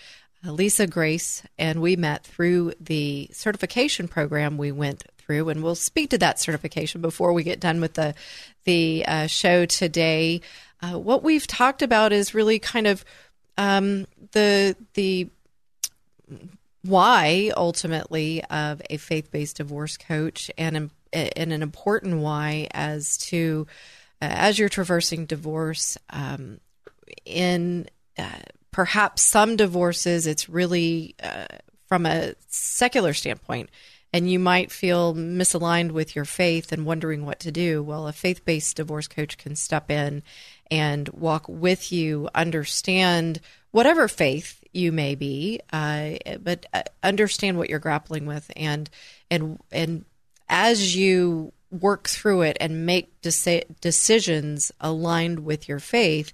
[0.45, 6.11] Lisa Grace, and we met through the certification program we went through, and we'll speak
[6.11, 8.15] to that certification before we get done with the
[8.65, 10.41] the uh, show today.
[10.85, 13.05] Uh, what we've talked about is really kind of
[13.57, 15.29] um, the the
[16.83, 23.67] why ultimately of a faith based divorce coach and and an important why as to
[24.21, 26.61] uh, as you're traversing divorce um,
[27.25, 31.47] in uh, perhaps some divorces it's really uh,
[31.89, 33.71] from a secular standpoint
[34.13, 37.83] and you might feel misaligned with your faith and wondering what to do.
[37.83, 40.23] Well a faith-based divorce coach can step in
[40.71, 47.69] and walk with you, understand whatever faith you may be, uh, but uh, understand what
[47.69, 48.91] you're grappling with, and
[49.31, 50.05] and and
[50.49, 56.33] as you work through it and make deci- decisions aligned with your faith,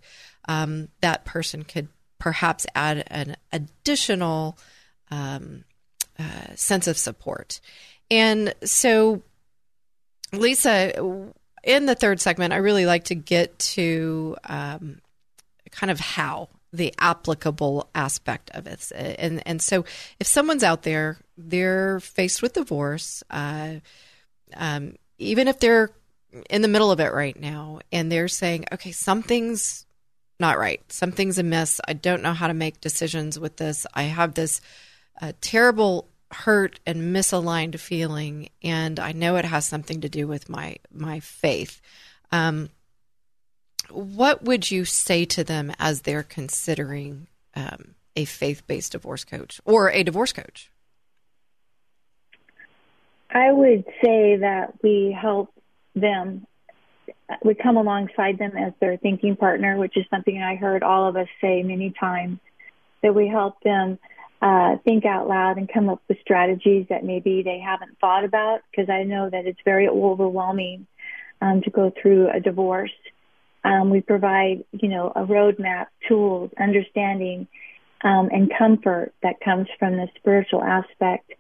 [0.49, 1.89] um, that person could
[2.19, 4.59] perhaps add an additional
[5.11, 5.65] um,
[6.19, 7.61] uh, sense of support.
[8.11, 9.23] And so,
[10.33, 11.33] Lisa,
[11.63, 15.01] in the third segment, I really like to get to um,
[15.71, 18.91] kind of how the applicable aspect of it.
[18.95, 19.85] And and so,
[20.19, 23.75] if someone's out there, they're faced with divorce, uh,
[24.55, 25.91] um, even if they're
[26.49, 29.85] in the middle of it right now, and they're saying, "Okay, something's
[30.41, 30.81] not right.
[30.91, 31.81] Something's amiss.
[31.87, 33.87] I don't know how to make decisions with this.
[33.93, 34.61] I have this
[35.21, 40.49] uh, terrible hurt and misaligned feeling, and I know it has something to do with
[40.49, 41.81] my my faith.
[42.31, 42.71] Um,
[43.91, 49.61] what would you say to them as they're considering um, a faith based divorce coach
[49.65, 50.71] or a divorce coach?
[53.33, 55.53] I would say that we help
[55.95, 56.47] them.
[57.45, 61.17] We come alongside them as their thinking partner, which is something I heard all of
[61.17, 62.39] us say many times.
[63.03, 63.99] That we help them
[64.43, 68.61] uh, think out loud and come up with strategies that maybe they haven't thought about
[68.71, 70.87] because I know that it's very overwhelming
[71.43, 72.93] um, to go through a divorce.
[73.65, 77.47] Um, we provide, you know, a roadmap, tools, understanding,
[78.03, 81.33] um, and comfort that comes from the spiritual aspect.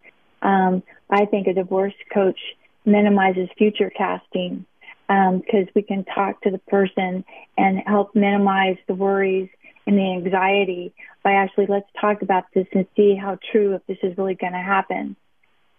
[0.43, 2.39] Um, I think a divorce coach
[2.85, 4.67] minimizes future casting
[5.09, 7.25] because um, we can talk to the person
[7.57, 9.49] and help minimize the worries
[9.90, 13.98] and the anxiety by actually let's talk about this and see how true if this
[14.03, 15.16] is really going to happen.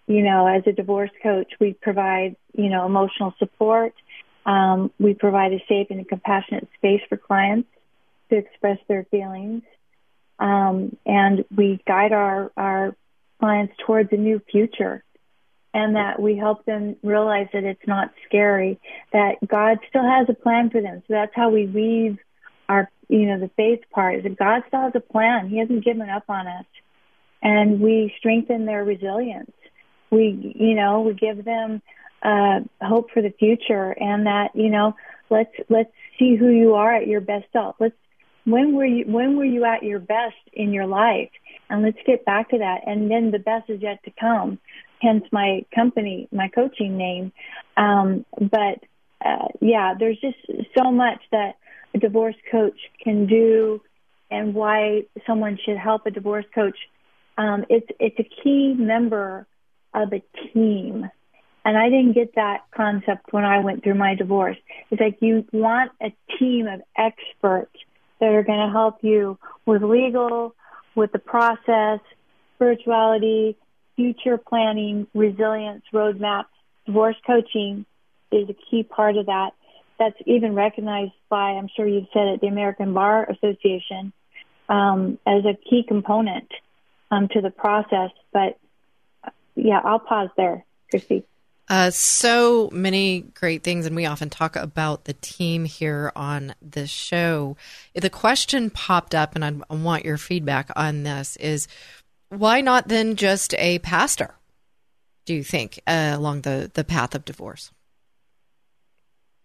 [0.06, 3.94] You know, as a divorce coach, we provide, you know, emotional support.
[4.46, 7.70] Um, we provide a safe and a compassionate space for clients
[8.30, 9.64] to express their feelings.
[10.40, 12.96] Um, and we guide our, our
[13.40, 15.04] clients towards a new future
[15.74, 18.78] and that we help them realize that it's not scary,
[19.14, 21.02] that God still has a plan for them.
[21.08, 22.18] So that's how we weave
[22.72, 22.84] our,
[23.16, 25.50] you know, the faith part is that God still has a plan.
[25.50, 26.70] He hasn't given up on us.
[27.42, 29.56] And we strengthen their resilience.
[30.10, 30.26] We,
[30.66, 31.82] you know, we give them
[32.32, 32.60] uh,
[32.92, 34.88] hope for the future and that, you know,
[35.30, 37.76] let's, let's see who you are at your best self.
[37.80, 38.00] Let's,
[38.46, 41.34] when were you, when were you at your best in your life?
[41.70, 42.80] And let's get back to that.
[42.86, 44.60] And then the best is yet to come.
[45.02, 47.32] hence my company, my coaching name.
[47.76, 48.80] Um, but
[49.24, 50.38] uh, yeah, there's just
[50.78, 51.56] so much that
[51.94, 53.82] a divorce coach can do,
[54.30, 56.78] and why someone should help a divorce coach.
[57.38, 59.48] Um, it's it's a key member
[59.94, 60.24] of a
[60.54, 61.10] team.
[61.64, 64.58] And I didn't get that concept when I went through my divorce.
[64.90, 67.76] It's like you want a team of experts
[68.20, 70.56] that are going to help you with legal,
[70.96, 72.00] with the process,
[72.56, 73.58] spirituality,
[73.96, 76.46] future planning, resilience, roadmap.
[76.88, 77.86] Divorce coaching
[78.32, 79.52] is a key part of that.
[80.02, 84.12] That's even recognized by, I'm sure you've said it, the American Bar Association
[84.68, 86.50] um, as a key component
[87.12, 88.10] um, to the process.
[88.34, 88.58] But
[89.54, 91.24] yeah, I'll pause there, Christy.
[91.70, 96.90] Uh, so many great things, and we often talk about the team here on this
[96.90, 97.56] show.
[97.94, 101.68] The question popped up, and I, I want your feedback on this: is
[102.30, 104.34] why not then just a pastor?
[105.26, 107.72] Do you think uh, along the the path of divorce?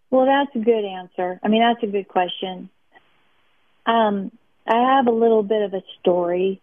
[0.09, 1.39] Well, that's a good answer.
[1.43, 2.69] I mean, that's a good question.
[3.85, 4.31] Um,
[4.67, 6.61] I have a little bit of a story.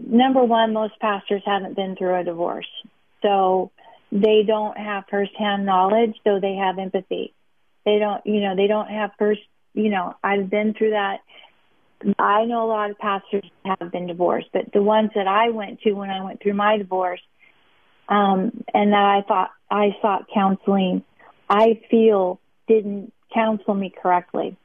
[0.00, 2.68] Number one, most pastors haven't been through a divorce,
[3.22, 3.70] so
[4.12, 7.34] they don't have firsthand knowledge, so they have empathy.
[7.84, 9.40] They don't, you know, they don't have first,
[9.74, 11.20] you know, I've been through that.
[12.18, 15.80] I know a lot of pastors have been divorced, but the ones that I went
[15.80, 17.20] to when I went through my divorce,
[18.08, 21.02] um, and that I thought I sought counseling,
[21.50, 24.56] I feel didn't counsel me correctly.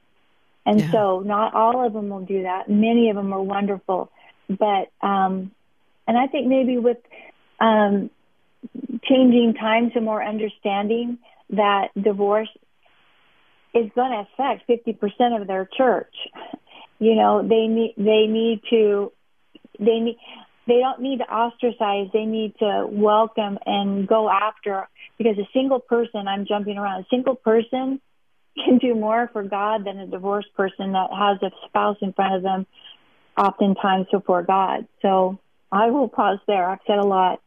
[0.66, 0.92] And yeah.
[0.92, 2.68] so not all of them will do that.
[2.68, 4.10] Many of them are wonderful.
[4.48, 5.50] But, um,
[6.06, 6.98] and I think maybe with,
[7.60, 8.10] um,
[9.04, 11.18] changing times and more understanding
[11.50, 12.48] that divorce
[13.74, 16.14] is going to affect 50% of their church.
[16.98, 19.12] You know, they need, they need to,
[19.78, 20.16] they need,
[20.66, 22.08] they don't need to ostracize.
[22.12, 24.88] They need to welcome and go after
[25.18, 28.00] because a single person, I'm jumping around, a single person
[28.64, 32.36] can do more for God than a divorced person that has a spouse in front
[32.36, 32.66] of them
[33.36, 34.86] oftentimes before God.
[35.02, 35.38] So
[35.72, 36.68] I will pause there.
[36.68, 37.40] I've said a lot.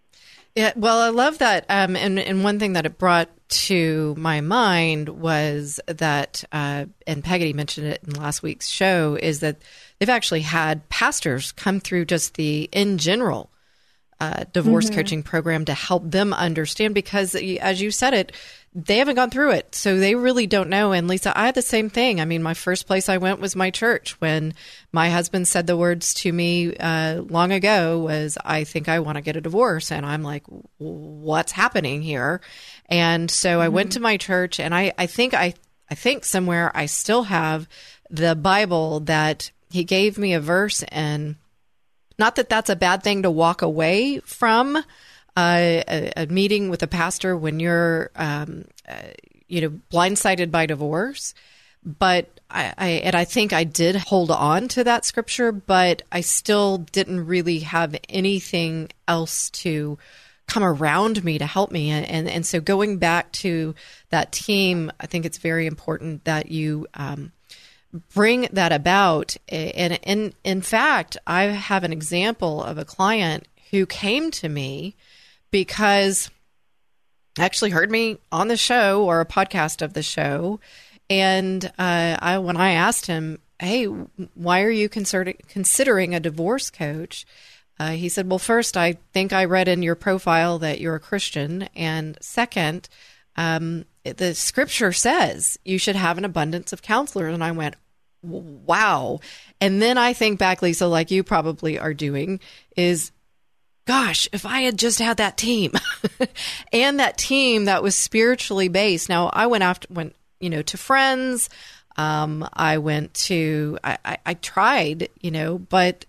[0.56, 1.66] Yeah, well, I love that.
[1.70, 7.24] Um, and, and one thing that it brought to my mind was that, uh, and
[7.24, 9.62] Peggy mentioned it in last week's show, is that
[10.00, 13.52] they've actually had pastors come through just the in general
[14.20, 14.96] uh, divorce mm-hmm.
[14.96, 18.32] coaching program to help them understand because, as you said it,
[18.74, 19.74] they haven't gone through it.
[19.74, 20.92] So they really don't know.
[20.92, 22.22] And Lisa, I had the same thing.
[22.22, 24.54] I mean, my first place I went was my church when
[24.92, 29.16] my husband said the words to me uh, long ago was, I think I want
[29.16, 29.92] to get a divorce.
[29.92, 30.44] And I'm like,
[30.78, 32.42] what's happening here?
[32.88, 33.62] And so mm-hmm.
[33.62, 33.98] I went mm-hmm.
[33.98, 35.54] to my church and I, I think I,
[35.90, 37.68] I think somewhere I still have
[38.10, 41.36] the Bible that he gave me a verse and
[42.18, 44.84] not that that's a bad thing to walk away from,
[45.38, 48.96] a, a, meeting with a pastor when you're, um, uh,
[49.48, 51.34] you know, blindsided by divorce.
[51.84, 56.22] But I, I, and I think I did hold on to that scripture, but I
[56.22, 59.98] still didn't really have anything else to
[60.48, 61.92] come around me to help me.
[61.92, 63.76] And, and, and so going back to
[64.10, 67.32] that team, I think it's very important that you, um,
[68.14, 69.36] bring that about.
[69.50, 74.96] And in, in fact, I have an example of a client who came to me
[75.52, 76.30] because
[77.40, 80.60] actually heard me on the show or a podcast of the show.
[81.10, 87.26] And uh, I, when I asked him, hey, why are you considering a divorce coach?
[87.80, 91.00] Uh, he said, well, first, I think I read in your profile that you're a
[91.00, 91.64] Christian.
[91.76, 92.90] And second,
[93.36, 97.34] um, the scripture says you should have an abundance of counselors.
[97.34, 97.76] And I went,
[98.22, 99.20] wow.
[99.62, 102.40] And then I think back, Lisa, like you probably are doing,
[102.76, 103.12] is
[103.86, 105.72] gosh, if I had just had that team
[106.74, 109.10] and that team that was spiritually based.
[109.10, 111.50] Now I went after went, you know, to friends.
[111.96, 116.06] Um, I went to I, I, I tried, you know, but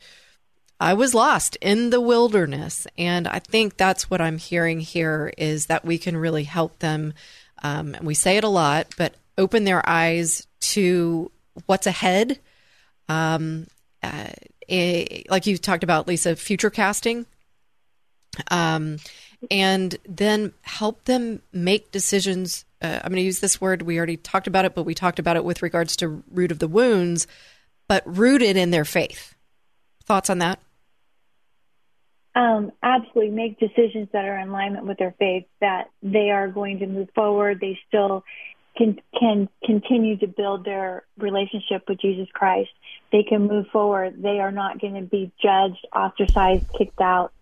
[0.81, 2.87] I was lost in the wilderness.
[2.97, 7.15] And I think that's what I'm hearing here is that we can really help them.
[7.63, 11.31] Um, and we say it a lot, but open their eyes to
[11.67, 12.39] what's ahead.
[13.09, 13.67] Um,
[14.03, 14.29] uh,
[14.67, 17.27] it, like you talked about, Lisa, future casting
[18.51, 18.99] um,
[19.51, 22.65] and then help them make decisions.
[22.81, 23.83] Uh, I'm going to use this word.
[23.83, 26.59] We already talked about it, but we talked about it with regards to root of
[26.59, 27.27] the wounds,
[27.89, 29.35] but rooted in their faith.
[30.05, 30.61] Thoughts on that?
[32.35, 35.45] Um, absolutely, make decisions that are in alignment with their faith.
[35.61, 37.59] That they are going to move forward.
[37.61, 38.25] They still
[38.79, 42.71] can can continue to build their relationship with Jesus Christ.
[43.13, 44.23] They can move forward.
[44.23, 47.33] They are not going to be judged, ostracized, kicked out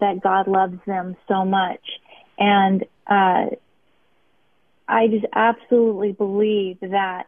[0.00, 1.80] that God loves them so much
[2.38, 3.46] And uh,
[4.88, 7.26] I just absolutely believe that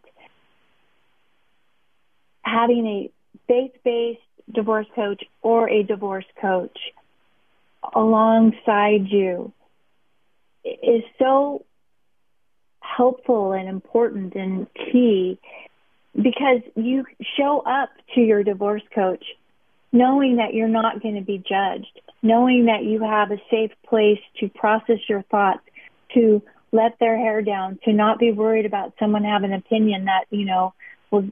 [2.42, 3.10] having a
[3.46, 4.20] faith based
[4.52, 6.76] divorce coach or a divorce coach
[7.94, 9.52] alongside you
[10.64, 11.64] is so
[12.97, 15.39] helpful and important and key
[16.14, 17.05] because you
[17.37, 19.24] show up to your divorce coach
[19.95, 24.18] knowing that you're not going to be judged, knowing that you have a safe place
[24.41, 25.61] to process your thoughts,
[26.12, 30.24] to let their hair down, to not be worried about someone having an opinion that,
[30.30, 30.74] you know,
[31.12, 31.24] will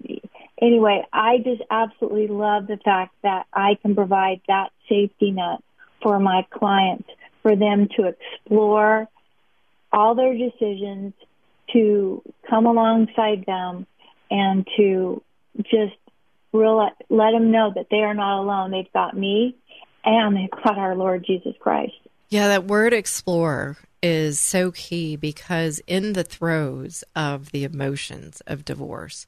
[0.61, 5.59] anyway, I just absolutely love the fact that I can provide that safety net
[6.01, 7.09] for my clients
[7.43, 9.09] for them to explore
[9.93, 11.15] all their decisions,
[11.73, 13.87] to come alongside them
[14.31, 15.23] and to
[15.63, 15.95] just
[16.53, 18.71] real, let them know that they are not alone.
[18.71, 19.57] They've got me
[20.05, 21.95] and they've got our Lord Jesus Christ.
[22.29, 28.65] Yeah, that word explore is so key because in the throes of the emotions of
[28.65, 29.27] divorce,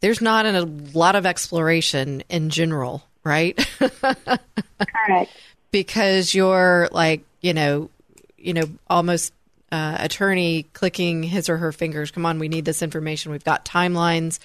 [0.00, 3.58] there's not a lot of exploration in general, right?
[3.78, 5.32] Correct.
[5.70, 7.90] because you're like, you know,
[8.36, 9.32] you know, almost
[9.72, 12.10] uh, attorney clicking his or her fingers.
[12.10, 13.32] Come on, we need this information.
[13.32, 14.38] We've got timelines,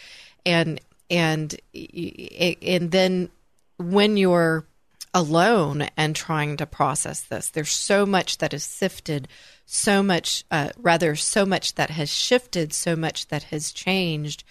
[0.45, 3.29] and and and then
[3.77, 4.65] when you're
[5.13, 9.27] alone and trying to process this, there's so much that is sifted,
[9.65, 14.43] so much, uh, rather, so much that has shifted, so much that has changed.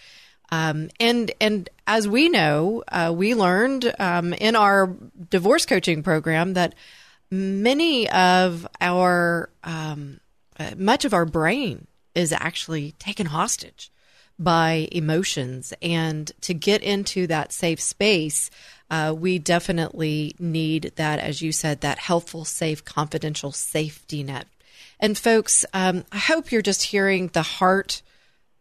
[0.53, 4.95] Um, and and as we know, uh, we learned um, in our
[5.31, 6.75] divorce coaching program that
[7.31, 10.21] many of our um,
[10.61, 13.91] uh, much of our brain is actually taken hostage
[14.39, 15.73] by emotions.
[15.81, 18.51] And to get into that safe space,
[18.91, 24.47] uh, we definitely need that, as you said, that helpful, safe, confidential safety net.
[24.99, 28.03] And folks, um, I hope you're just hearing the heart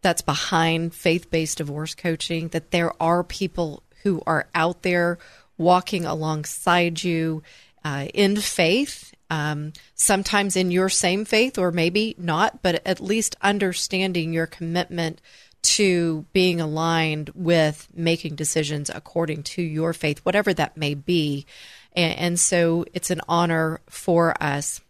[0.02, 5.18] that's behind faith based divorce coaching, that there are people who are out there
[5.58, 7.44] walking alongside you
[7.84, 13.36] uh, in faith um, sometimes in your same faith or maybe not, but at least
[13.42, 15.22] understanding your commitment
[15.62, 21.46] to being aligned with making decisions according to your faith, whatever that may be.
[21.94, 24.82] And, and so it's an honor for us.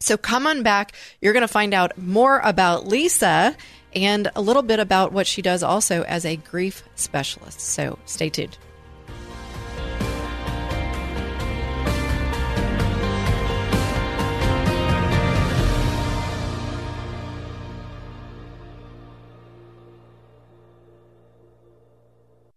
[0.00, 0.94] So come on back.
[1.20, 3.56] You're going to find out more about Lisa
[3.94, 7.60] and a little bit about what she does also as a grief specialist.
[7.60, 8.58] So stay tuned.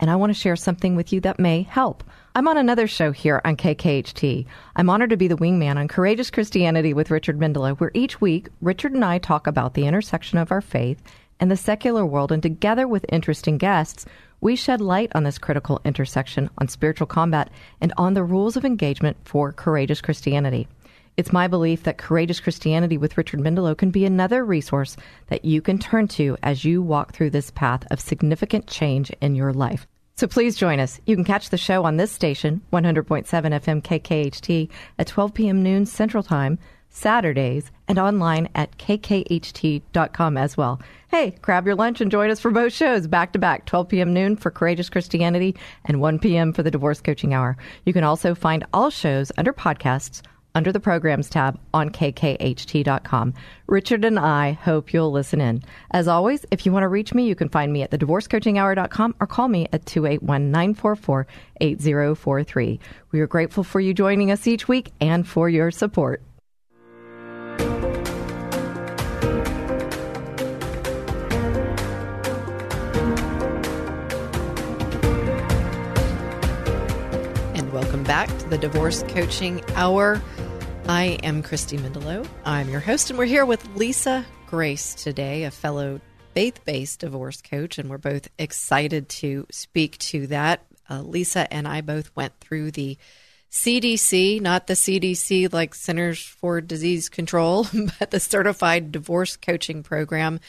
[0.00, 2.02] and I want to share something with you that may help.
[2.34, 4.46] I'm on another show here on KKHT.
[4.74, 8.48] I'm honored to be the wingman on Courageous Christianity with Richard Mendelow, where each week
[8.60, 11.02] Richard and I talk about the intersection of our faith
[11.38, 14.06] and the secular world, and together with interesting guests,
[14.40, 18.64] we shed light on this critical intersection on spiritual combat and on the rules of
[18.64, 20.66] engagement for courageous Christianity.
[21.16, 24.96] It's my belief that Courageous Christianity with Richard Mendelow can be another resource
[25.26, 29.34] that you can turn to as you walk through this path of significant change in
[29.34, 29.86] your life.
[30.20, 31.00] So please join us.
[31.06, 34.68] You can catch the show on this station, 100.7 FM KKHT,
[34.98, 35.62] at 12 p.m.
[35.62, 36.58] noon Central Time,
[36.90, 40.78] Saturdays, and online at kkht.com as well.
[41.08, 44.12] Hey, grab your lunch and join us for both shows back to back, 12 p.m.
[44.12, 45.56] noon for Courageous Christianity
[45.86, 46.52] and 1 p.m.
[46.52, 47.56] for the Divorce Coaching Hour.
[47.86, 50.20] You can also find all shows under podcasts
[50.54, 53.34] under the programs tab on kkht.com.
[53.66, 55.62] Richard and I hope you'll listen in.
[55.90, 59.14] As always, if you want to reach me, you can find me at the thedivorcecoachinghour.com
[59.20, 61.26] or call me at 281 944
[61.60, 62.80] 8043.
[63.12, 66.22] We are grateful for you joining us each week and for your support.
[77.72, 80.22] welcome back to the Divorce Coaching Hour.
[80.90, 82.26] I am Christy Mendelow.
[82.44, 86.00] I'm your host, and we're here with Lisa Grace today, a fellow
[86.34, 90.66] faith based divorce coach, and we're both excited to speak to that.
[90.90, 92.98] Uh, Lisa and I both went through the
[93.52, 97.68] CDC, not the CDC like Centers for Disease Control,
[98.00, 100.40] but the Certified Divorce Coaching Program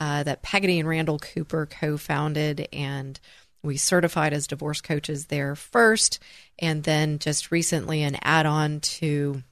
[0.00, 2.66] uh, that Pegotty and Randall Cooper co founded.
[2.72, 3.20] And
[3.62, 6.18] we certified as divorce coaches there first.
[6.58, 9.44] And then just recently, an add on to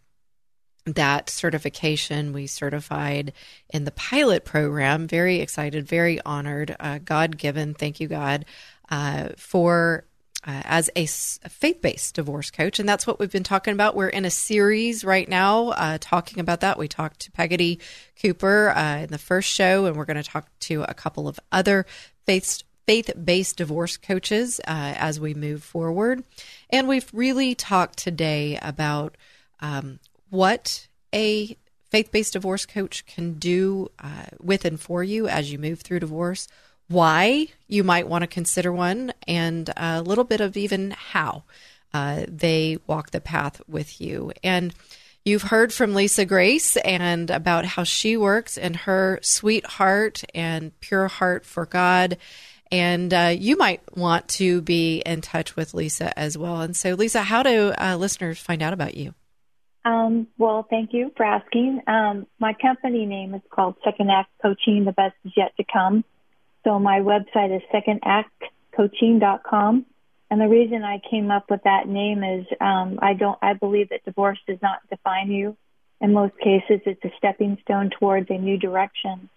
[0.85, 3.33] that certification, we certified
[3.70, 5.07] in the pilot program.
[5.07, 7.74] Very excited, very honored, uh, God given.
[7.74, 8.45] Thank you, God,
[8.91, 10.05] uh, for
[10.45, 12.80] uh, as a, a faith based divorce coach.
[12.80, 13.95] And that's what we've been talking about.
[13.95, 16.78] We're in a series right now uh, talking about that.
[16.78, 17.80] We talked to Pegotty
[18.20, 21.39] Cooper uh, in the first show, and we're going to talk to a couple of
[21.51, 21.87] other
[22.26, 26.24] faith faith based divorce coaches uh, as we move forward.
[26.70, 29.16] And we've really talked today about
[29.61, 30.01] um,
[30.33, 31.57] what a
[31.91, 36.01] faith based divorce coach can do uh, with and for you as you move through
[36.01, 36.49] divorce
[36.93, 41.43] why you might want to consider one, and a little bit of even how
[41.95, 44.33] uh, they walk the path with you.
[44.45, 44.74] And
[45.24, 50.78] you've heard from Lisa Grace and about how she works and her sweet heart and
[50.80, 52.18] pure heart for God.
[52.70, 56.62] And uh, you might want to be in touch with Lisa as well.
[56.62, 59.14] And so, Lisa, how do uh, listeners find out about you?
[59.85, 61.80] Um, well, thank you for asking.
[61.87, 64.85] Um, my company name is called Second Act Coaching.
[64.85, 66.05] The best is yet to come.
[66.64, 69.87] So my website is secondactcoaching.com.
[70.30, 73.89] And the reason I came up with that name is um, I don't I believe
[73.91, 75.57] that divorce does not define you.
[76.01, 79.28] In most cases, it's a stepping stone towards a new direction.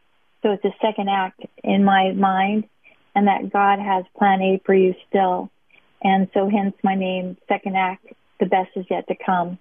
[0.42, 2.70] So it's a second act in my mind,
[3.14, 5.52] and that God has Plan A for you still.
[6.02, 8.06] And so, hence my name, Second Act.
[8.40, 9.60] The best is yet to come.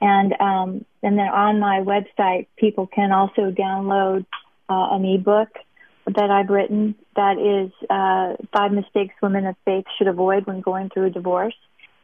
[0.00, 4.26] And um, and then on my website, people can also download
[4.68, 5.48] uh, an ebook
[6.06, 10.90] that I've written that is uh, five mistakes women of faith should avoid when going
[10.90, 11.56] through a divorce.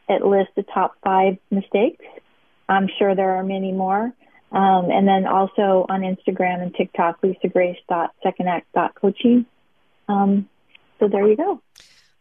[0.09, 2.05] It lists the top five mistakes.
[2.68, 4.12] I'm sure there are many more.
[4.51, 9.47] Um, and then also on Instagram and TikTok, Lisa Grace Second lisagrace.secondact.coaching.
[10.09, 10.49] Um,
[10.99, 11.62] so there you go.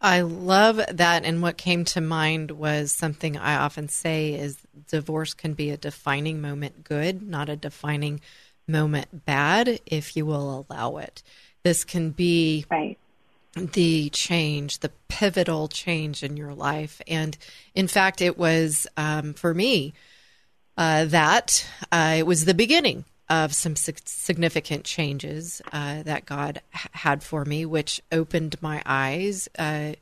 [0.01, 1.23] I love that.
[1.25, 5.77] And what came to mind was something I often say is divorce can be a
[5.77, 8.19] defining moment good, not a defining
[8.67, 11.21] moment bad, if you will allow it.
[11.63, 12.97] This can be right.
[13.55, 16.99] the change, the pivotal change in your life.
[17.07, 17.37] And
[17.75, 19.93] in fact, it was um, for me
[20.77, 27.23] uh, that uh, it was the beginning of some significant changes uh, that God had
[27.23, 29.47] for me, which opened my eyes.
[29.57, 29.93] Uh,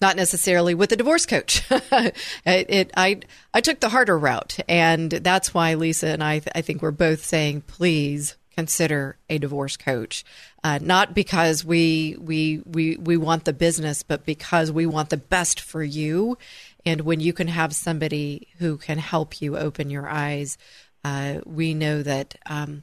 [0.00, 1.62] not necessarily with a divorce coach.
[1.70, 2.14] it,
[2.46, 3.20] it, I,
[3.52, 7.24] I took the harder route, and that's why Lisa and I, I think we're both
[7.24, 10.24] saying, please consider a divorce coach,
[10.64, 15.16] uh, not because we we we we want the business, but because we want the
[15.16, 16.36] best for you.
[16.84, 20.58] And when you can have somebody who can help you open your eyes,
[21.04, 22.82] uh, we know that um,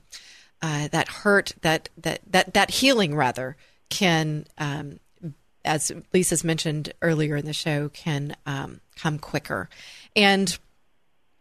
[0.62, 3.58] uh, that hurt, that that that that healing rather
[3.90, 4.46] can.
[4.58, 5.00] Um,
[5.64, 9.68] as Lisa's mentioned earlier in the show, can um, come quicker.
[10.16, 10.56] And,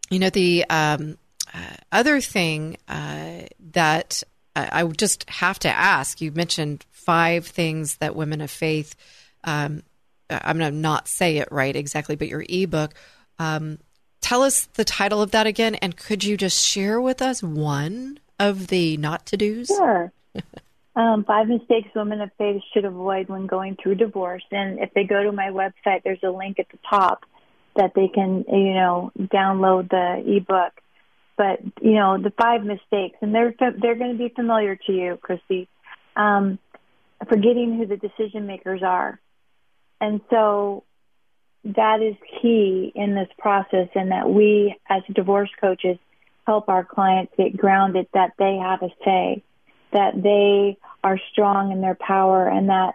[0.09, 1.19] you know, the um,
[1.53, 3.41] uh, other thing uh,
[3.73, 4.23] that
[4.55, 8.95] I, I just have to ask you mentioned five things that women of faith,
[9.43, 9.83] um,
[10.29, 12.95] I'm going to not say it right exactly, but your ebook.
[13.37, 13.79] Um,
[14.25, 18.19] tell us the title of that again, and could you just share with us one
[18.39, 19.67] of the not to dos?
[19.67, 20.11] Sure.
[20.95, 24.43] um, five mistakes women of faith should avoid when going through divorce.
[24.51, 27.23] And if they go to my website, there's a link at the top
[27.75, 30.73] that they can, you know, download the ebook
[31.37, 35.19] but you know the five mistakes, and they're they're going to be familiar to you,
[35.21, 35.67] Christy.
[36.15, 36.59] Um,
[37.27, 39.19] forgetting who the decision makers are,
[39.99, 40.83] and so
[41.65, 45.97] that is key in this process, and that we as divorce coaches
[46.45, 49.43] help our clients get grounded that they have a say,
[49.91, 52.93] that they are strong in their power, and that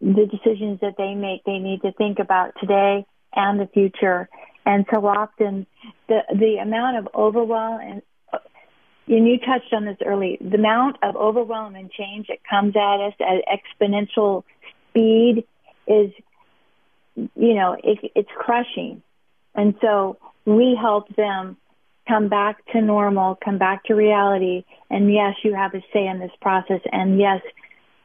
[0.00, 3.04] the decisions that they make they need to think about today
[3.34, 4.28] and the future.
[4.64, 5.66] And so often,
[6.08, 8.02] the the amount of overwhelm and
[9.08, 13.00] and you touched on this early, the amount of overwhelm and change that comes at
[13.00, 14.44] us at exponential
[14.90, 15.44] speed
[15.86, 16.12] is,
[17.16, 19.02] you know, it, it's crushing.
[19.54, 21.56] And so we help them
[22.08, 24.64] come back to normal, come back to reality.
[24.90, 26.80] And yes, you have a say in this process.
[26.90, 27.40] And yes,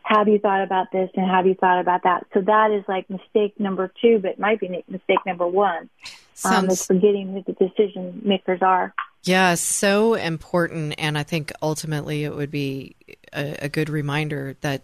[0.04, 2.26] have you thought about this and have you thought about that?
[2.34, 5.90] So that is like mistake number two, but it might be mistake number one.
[6.34, 6.64] Sounds...
[6.64, 8.94] Um, is forgetting who the decision makers are.
[9.24, 10.96] Yeah, so important.
[10.98, 12.96] And I think ultimately it would be
[13.34, 14.84] a, a good reminder that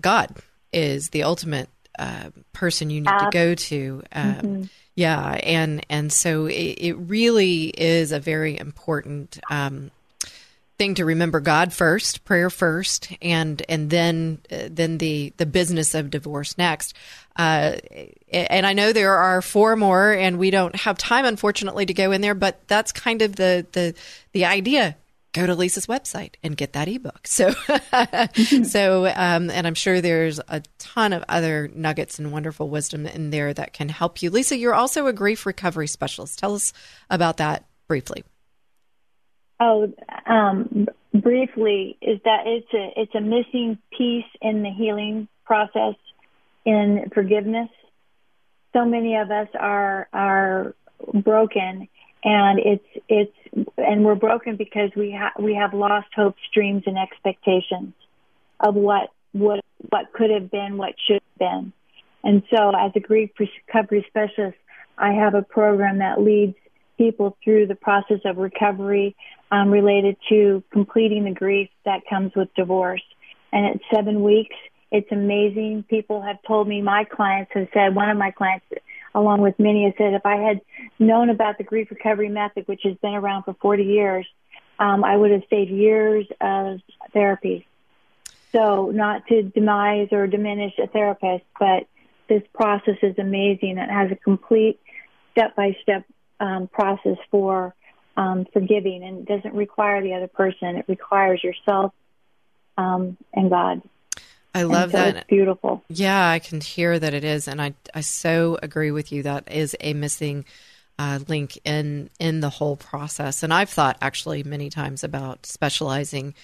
[0.00, 0.36] God
[0.72, 1.68] is the ultimate
[1.98, 4.02] uh, person you need to go to.
[4.12, 4.62] Um, mm-hmm.
[4.94, 9.90] Yeah, and and so it, it, really is a very important um,
[10.76, 15.94] thing to remember God first, prayer first, and and then uh, then the the business
[15.94, 16.94] of divorce next.
[17.36, 17.76] Uh,
[18.30, 22.12] and I know there are four more, and we don't have time, unfortunately, to go
[22.12, 22.34] in there.
[22.34, 23.94] But that's kind of the the
[24.32, 24.96] the idea
[25.32, 27.26] go to Lisa's website and get that ebook.
[27.26, 27.50] So,
[28.64, 33.30] so, um, and I'm sure there's a ton of other nuggets and wonderful wisdom in
[33.30, 34.30] there that can help you.
[34.30, 36.38] Lisa, you're also a grief recovery specialist.
[36.38, 36.72] Tell us
[37.08, 38.24] about that briefly.
[39.60, 39.92] Oh,
[40.26, 45.94] um, briefly, is that it's a it's a missing piece in the healing process
[46.64, 47.68] in forgiveness.
[48.72, 50.74] So many of us are are
[51.14, 51.88] broken
[52.24, 53.36] and it's it's
[53.76, 57.94] and we're broken because we have we have lost hopes, dreams, and expectations
[58.60, 61.72] of what what what could have been, what should have been.
[62.24, 64.58] And so, as a grief recovery specialist,
[64.96, 66.54] I have a program that leads
[66.96, 69.16] people through the process of recovery
[69.50, 73.02] um, related to completing the grief that comes with divorce.
[73.52, 74.56] And it's seven weeks.
[74.90, 75.84] It's amazing.
[75.88, 78.66] People have told me, my clients have said, one of my clients
[79.14, 80.60] along with many, has said if I had
[80.98, 84.26] known about the grief recovery method, which has been around for 40 years,
[84.78, 86.80] um, I would have saved years of
[87.12, 87.66] therapy.
[88.52, 91.86] So, not to demise or diminish a therapist, but
[92.28, 93.78] this process is amazing.
[93.78, 94.80] It has a complete
[95.32, 96.04] step by step
[96.72, 97.74] process for
[98.16, 100.76] um, forgiving and doesn't require the other person.
[100.76, 101.92] It requires yourself
[102.76, 103.82] um, and God.
[104.54, 105.16] I love so that.
[105.16, 105.82] It's beautiful.
[105.88, 109.22] Yeah, I can hear that it is, and I I so agree with you.
[109.22, 110.44] That is a missing
[110.98, 113.42] uh, link in in the whole process.
[113.42, 116.34] And I've thought actually many times about specializing.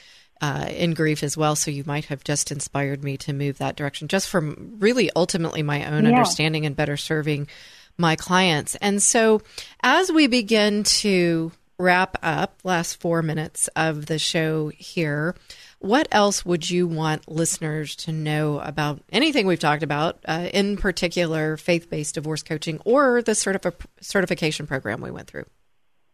[0.41, 3.75] Uh, in grief as well, so you might have just inspired me to move that
[3.75, 6.11] direction, just from really ultimately my own yeah.
[6.11, 7.49] understanding and better serving
[7.97, 8.77] my clients.
[8.77, 9.43] And so,
[9.83, 15.35] as we begin to wrap up, last four minutes of the show here,
[15.81, 20.77] what else would you want listeners to know about anything we've talked about, uh, in
[20.77, 25.45] particular faith based divorce coaching or the certif- certification program we went through?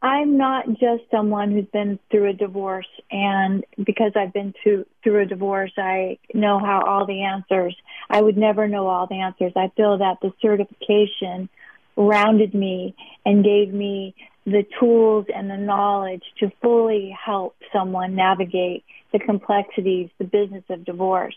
[0.02, 5.22] I'm not just someone who's been through a divorce, and because I've been through through
[5.22, 7.74] a divorce, I know how all the answers.
[8.10, 9.52] I would never know all the answers.
[9.56, 11.48] I feel that the certification
[11.96, 12.94] rounded me
[13.24, 14.14] and gave me
[14.46, 20.84] the tools and the knowledge to fully help someone navigate the complexities, the business of
[20.84, 21.36] divorce.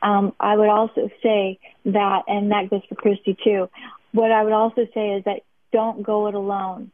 [0.00, 3.68] Um, I would also say that, and that goes for Christy too.
[4.12, 5.42] What I would also say is that
[5.72, 6.90] don't go it alone.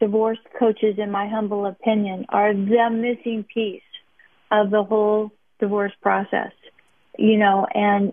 [0.00, 3.82] Divorce coaches, in my humble opinion, are the missing piece
[4.50, 5.30] of the whole
[5.60, 6.52] divorce process.
[7.16, 8.12] You know, and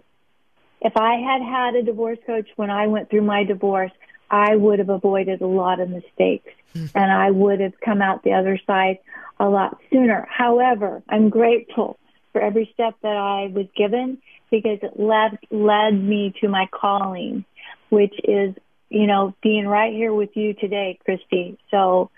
[0.82, 3.92] if I had had a divorce coach when I went through my divorce,
[4.32, 6.98] I would have avoided a lot of mistakes mm-hmm.
[6.98, 9.00] and I would have come out the other side
[9.40, 10.26] a lot sooner.
[10.30, 12.00] However, I'm grateful
[12.32, 14.20] for every step that I was given
[14.50, 17.44] because it led led me to my calling,
[17.90, 18.56] which is,
[18.90, 21.58] you know, being right here with you today, Christy.
[21.70, 22.10] So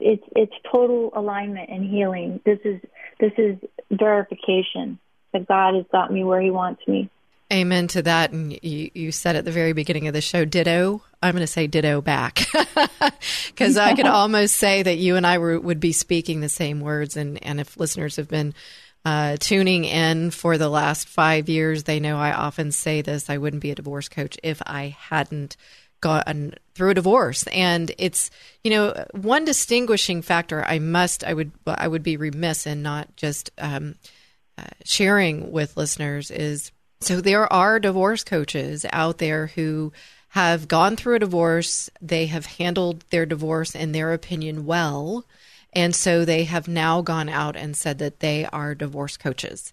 [0.00, 2.40] it's it's total alignment and healing.
[2.44, 2.80] This is
[3.20, 3.56] this is
[3.90, 4.98] verification
[5.32, 7.10] that God has got me where He wants me.
[7.52, 8.32] Amen to that.
[8.32, 11.02] And you, you said at the very beginning of the show, ditto.
[11.22, 12.46] I'm going to say ditto back
[13.46, 16.80] because I could almost say that you and I were, would be speaking the same
[16.80, 17.16] words.
[17.16, 18.52] And, and if listeners have been
[19.04, 23.38] uh, tuning in for the last five years, they know I often say this I
[23.38, 25.56] wouldn't be a divorce coach if I hadn't
[26.00, 28.30] gotten through a divorce and it's
[28.62, 33.16] you know one distinguishing factor i must i would i would be remiss in not
[33.16, 33.94] just um,
[34.58, 36.70] uh, sharing with listeners is
[37.00, 39.92] so there are divorce coaches out there who
[40.30, 45.24] have gone through a divorce, they have handled their divorce in their opinion well,
[45.72, 49.72] and so they have now gone out and said that they are divorce coaches.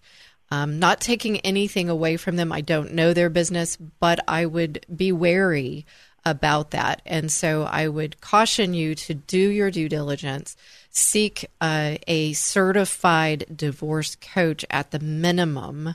[0.50, 2.52] Um, not taking anything away from them.
[2.52, 5.86] I don't know their business, but I would be wary
[6.24, 7.02] about that.
[7.04, 10.56] And so I would caution you to do your due diligence,
[10.90, 15.94] seek uh, a certified divorce coach at the minimum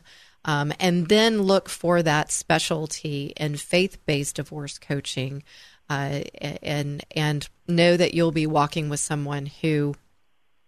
[0.49, 5.43] um, and then look for that specialty in faith based divorce coaching
[5.91, 6.21] uh,
[6.63, 9.93] and, and know that you'll be walking with someone who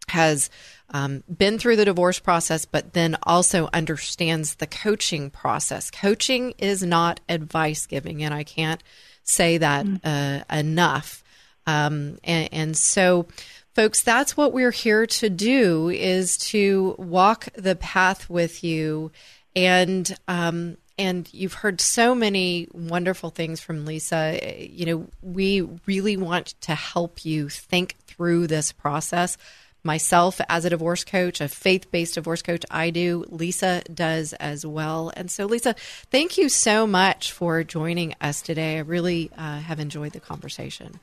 [0.09, 0.51] has
[0.91, 5.89] um, been through the divorce process, but then also understands the coaching process.
[5.89, 8.84] Coaching is not advice giving, and I can't
[9.23, 9.99] say that mm.
[10.03, 11.23] uh, enough.
[11.65, 13.25] Um, and, and, so,
[13.73, 19.11] folks, that's what we're here to do: is to walk the path with you
[19.56, 24.39] and um, and you've heard so many wonderful things from Lisa.
[24.70, 29.38] You know, we really want to help you think through this process.
[29.84, 33.26] Myself, as a divorce coach, a faith based divorce coach, I do.
[33.30, 35.12] Lisa does as well.
[35.16, 35.74] And so, Lisa,
[36.12, 38.78] thank you so much for joining us today.
[38.78, 40.99] I really uh, have enjoyed the conversation.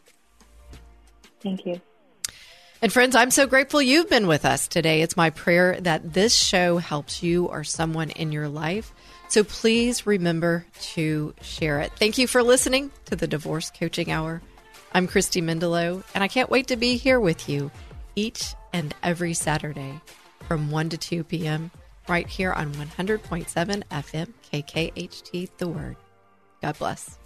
[1.40, 1.80] Thank you.
[2.80, 5.02] And friends, I'm so grateful you've been with us today.
[5.02, 8.94] It's my prayer that this show helps you or someone in your life.
[9.28, 11.90] So please remember to share it.
[11.96, 14.40] Thank you for listening to the Divorce Coaching Hour.
[14.92, 17.72] I'm Christy Mendelow, and I can't wait to be here with you
[18.14, 20.00] each and every Saturday
[20.46, 21.72] from 1 to 2 p.m.
[22.08, 25.96] right here on 100.7 FM KKHT The Word.
[26.62, 27.17] God bless.